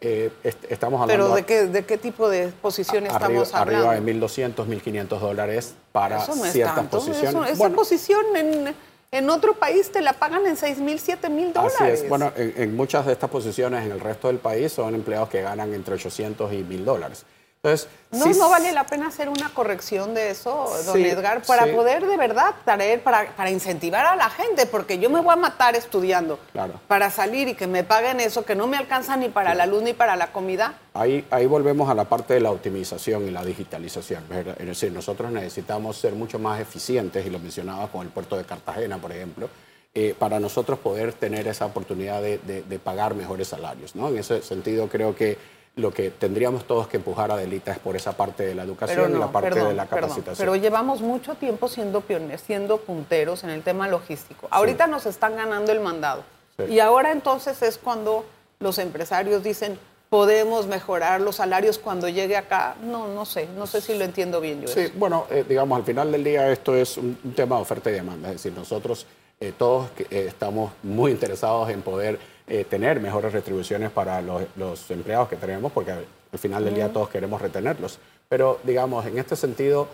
Eh, 0.01 0.29
est- 0.43 0.65
estamos 0.69 1.01
hablando 1.01 1.23
Pero 1.25 1.35
¿de 1.35 1.43
qué, 1.45 1.65
de 1.67 1.85
qué 1.85 1.97
tipo 1.97 2.29
de 2.29 2.49
posición 2.61 3.05
arriba, 3.05 3.13
estamos 3.15 3.53
hablando? 3.55 3.89
arriba 3.89 4.05
de 4.05 4.13
1.200, 4.19 4.67
1.500 4.67 5.19
dólares 5.19 5.73
para 5.91 6.21
Eso 6.21 6.35
no 6.35 6.45
es 6.45 6.51
ciertas 6.53 6.75
tanto. 6.75 6.97
posiciones. 6.97 7.29
Eso- 7.29 7.45
esa 7.45 7.57
Bueno, 7.57 7.75
posición 7.77 8.21
en, 8.35 8.75
en 9.17 9.30
otro 9.30 9.54
país 9.54 9.91
te 9.91 10.01
la 10.01 10.13
pagan 10.13 10.45
en 10.45 10.58
6 10.58 10.80
mil, 10.80 10.99
7 10.99 11.30
mil 11.30 11.54
dólares. 11.54 11.78
Así 11.80 11.91
es. 12.04 12.10
Bueno, 12.10 12.32
en, 12.36 12.54
en 12.58 12.75
muchas 12.75 13.06
de 13.06 13.13
estas 13.13 13.30
posiciones 13.30 13.86
en 13.86 13.91
el 13.91 13.99
resto 13.99 14.28
del 14.28 14.39
país 14.39 14.71
son 14.71 14.93
empleados 14.95 15.30
que 15.30 15.41
ganan 15.41 15.73
entre 15.73 15.95
800 15.95 16.51
y 16.54 16.58
1.000 16.63 16.84
dólares. 16.84 17.25
Entonces, 17.65 17.89
¿No, 18.12 18.32
sí 18.32 18.39
no 18.39 18.49
vale 18.49 18.71
la 18.71 18.86
pena 18.86 19.08
hacer 19.08 19.28
una 19.28 19.49
corrección 19.49 20.13
de 20.13 20.30
eso, 20.30 20.69
don 20.86 20.95
Sí, 20.95 21.06
Edgar, 21.06 21.41
para 21.41 21.65
sí. 21.65 21.71
poder 21.71 22.06
de 22.06 22.15
verdad 22.15 22.54
traer, 22.63 23.01
para, 23.01 23.36
para 23.36 23.49
incentivar 23.49 24.06
a 24.06 24.15
la 24.15 24.30
gente? 24.30 24.67
Porque 24.67 24.99
yo 24.99 25.10
me 25.10 25.19
voy 25.19 25.34
a 25.34 25.36
matar 25.36 25.75
estudiando 25.75 26.38
Claro. 26.51 26.80
para 26.88 27.10
salir 27.10 27.47
y 27.47 27.56
que 27.56 27.65
me 27.65 27.84
paguen 27.84 28.19
eso, 28.19 28.45
que 28.45 28.56
no 28.56 28.67
me 28.67 28.78
alcanza 28.78 29.17
ni 29.17 29.30
para 29.30 29.56
la 29.56 29.65
luz 29.65 29.82
ni 29.82 29.93
para 29.93 30.15
la 30.15 30.32
comida. 30.32 30.75
Ahí, 30.93 31.25
ahí 31.32 31.47
volvemos 31.47 31.89
a 31.89 31.95
la 31.95 32.06
parte 32.06 32.36
de 32.36 32.39
la 32.39 32.51
optimización 32.51 33.28
y 33.28 33.32
la 33.32 33.43
digitalización. 33.43 34.23
¿verdad? 34.30 34.56
Es 34.60 34.67
decir, 34.67 34.91
nosotros 34.91 35.32
necesitamos 35.32 35.97
ser 35.97 36.13
mucho 36.13 36.38
más 36.38 36.62
eficientes, 36.62 37.25
y 37.25 37.32
lo 37.32 37.39
mencionaba 37.39 37.88
con 37.88 38.04
el 38.04 38.10
puerto 38.10 38.38
de 38.38 38.45
Cartagena, 38.45 38.99
por 38.99 39.12
ejemplo, 39.12 39.49
eh, 39.95 40.13
para 40.17 40.39
nosotros 40.39 40.78
poder 40.78 41.13
tener 41.13 41.47
esa 41.47 41.65
oportunidad 41.65 42.21
de, 42.21 42.80
pagar 42.84 43.15
mejores 43.15 43.47
salarios. 43.47 43.95
¿no? 43.95 44.10
En 44.10 44.19
ese 44.19 44.41
sentido, 44.43 44.88
creo 44.88 45.15
que 45.15 45.54
lo 45.75 45.91
que 45.91 46.09
tendríamos 46.09 46.65
todos 46.65 46.88
que 46.88 46.97
empujar 46.97 47.31
a 47.31 47.38
Delita 47.38 47.71
es 47.71 47.79
por 47.79 47.95
esa 47.95 48.13
parte 48.13 48.45
de 48.45 48.55
la 48.55 48.63
educación 48.63 49.15
y 49.15 49.19
la 49.19 49.31
parte 49.31 49.61
de 49.61 49.73
la 49.73 49.85
capacitación. 49.88 50.35
pero 50.38 50.55
llevamos 50.55 51.01
mucho 51.01 51.35
tiempo 51.35 51.67
siendo 51.67 52.01
pioneros, 52.01 52.41
siendo 52.41 52.77
punteros 52.77 53.43
en 53.43 53.49
el 53.49 53.61
tema 53.61 53.88
logístico. 53.88 54.47
Ahorita 54.51 54.88
nos 54.88 55.05
están 55.05 55.35
ganando 55.35 55.71
el 55.71 55.81
mandado. 55.81 56.23
Y 56.69 56.79
ahora 56.79 57.11
entonces 57.11 57.61
es 57.61 57.77
cuando 57.77 58.25
los 58.59 58.77
empresarios 58.79 59.43
dicen, 59.43 59.77
podemos 60.09 60.67
mejorar 60.67 61.19
los 61.19 61.35
salarios 61.35 61.77
cuando 61.77 62.07
llegue 62.07 62.38
acá. 62.38 62.75
No, 62.81 63.09
no 63.09 63.25
sé, 63.25 63.49
no 63.57 63.67
sé 63.67 63.81
si 63.81 63.97
lo 63.97 64.05
entiendo 64.05 64.39
bien 64.39 64.61
yo. 64.61 64.69
Sí, 64.69 64.89
bueno, 64.95 65.25
eh, 65.29 65.43
digamos, 65.47 65.77
al 65.77 65.83
final 65.83 66.11
del 66.13 66.23
día 66.23 66.49
esto 66.49 66.73
es 66.73 66.97
un, 66.97 67.17
un 67.21 67.33
tema 67.33 67.57
de 67.57 67.61
oferta 67.63 67.89
y 67.89 67.93
demanda. 67.93 68.29
Es 68.29 68.35
decir, 68.35 68.53
nosotros 68.53 69.05
eh, 69.41 69.51
todos 69.57 69.89
eh, 69.99 70.25
estamos 70.29 70.71
muy 70.81 71.11
interesados 71.11 71.69
en 71.69 71.81
poder 71.81 72.17
eh, 72.47 72.65
tener 72.65 72.99
mejores 72.99 73.34
retribuciones 73.34 73.91
para 73.91 74.21
los, 74.21 74.91
empleados 74.91 75.29
que 75.29 75.36
tenemos, 75.36 75.71
porque 75.71 75.91
al 75.91 76.39
final 76.39 76.63
del 76.63 76.75
día 76.75 76.91
todos 76.91 77.10
queremos 77.10 77.41
retenerlos. 77.41 77.99
Pero, 78.29 78.60
digamos, 78.63 79.05
en 79.05 79.17
este 79.17 79.36
sentido, 79.36 79.88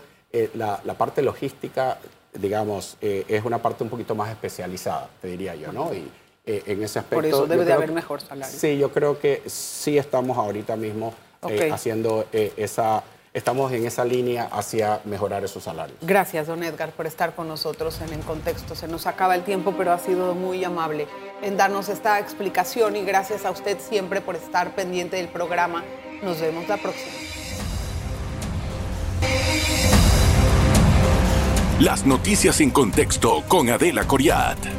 la, 0.54 0.78
parte 0.96 1.22
logística, 1.22 1.98
digamos, 2.32 2.96
es 3.00 3.44
una 3.44 3.58
parte 3.58 3.84
un 3.84 3.90
poquito 3.90 4.14
más 4.14 4.30
especializada, 4.30 5.08
te 5.20 5.28
diría 5.28 5.54
yo, 5.54 5.72
¿no? 5.72 5.92
Y 5.92 6.10
en 6.46 6.82
ese 6.82 6.98
aspecto... 6.98 7.16
Por 7.16 7.26
eso 7.26 7.46
debe 7.46 7.64
de 7.64 7.72
haber 7.74 7.92
mejor 7.92 8.20
salario. 8.20 8.58
Sí, 8.58 8.78
yo 8.78 8.90
creo 8.90 9.18
que 9.18 9.42
sí 9.46 9.98
estamos 9.98 10.38
ahorita 10.38 10.76
mismo 10.76 11.14
haciendo 11.70 12.26
esa 12.32 13.02
estamos 13.34 13.72
en 13.72 13.86
esa 13.86 14.04
línea 14.04 14.48
hacia 14.52 15.00
mejorar 15.04 15.44
esos 15.44 15.64
salarios. 15.64 15.98
Gracias, 16.02 16.46
don 16.46 16.62
Edgar, 16.62 16.90
por 16.90 17.06
estar 17.06 17.34
con 17.34 17.48
nosotros 17.48 18.00
en 18.00 18.12
el 18.12 18.20
contexto. 18.20 18.74
Se 18.74 18.88
nos 18.88 19.06
acaba 19.06 19.34
el 19.34 19.42
tiempo, 19.42 19.74
pero 19.76 19.92
ha 19.92 19.98
sido 19.98 20.34
muy 20.34 20.62
amable 20.64 21.06
en 21.42 21.56
darnos 21.56 21.88
esta 21.88 22.18
explicación 22.20 22.96
y 22.96 23.04
gracias 23.04 23.44
a 23.44 23.50
usted 23.50 23.78
siempre 23.80 24.20
por 24.20 24.36
estar 24.36 24.74
pendiente 24.74 25.16
del 25.16 25.28
programa. 25.28 25.82
Nos 26.22 26.40
vemos 26.40 26.68
la 26.68 26.76
próxima. 26.76 27.12
Las 31.80 32.06
noticias 32.06 32.60
en 32.60 32.70
contexto 32.70 33.42
con 33.48 33.68
Adela 33.68 34.06
Coriat. 34.06 34.72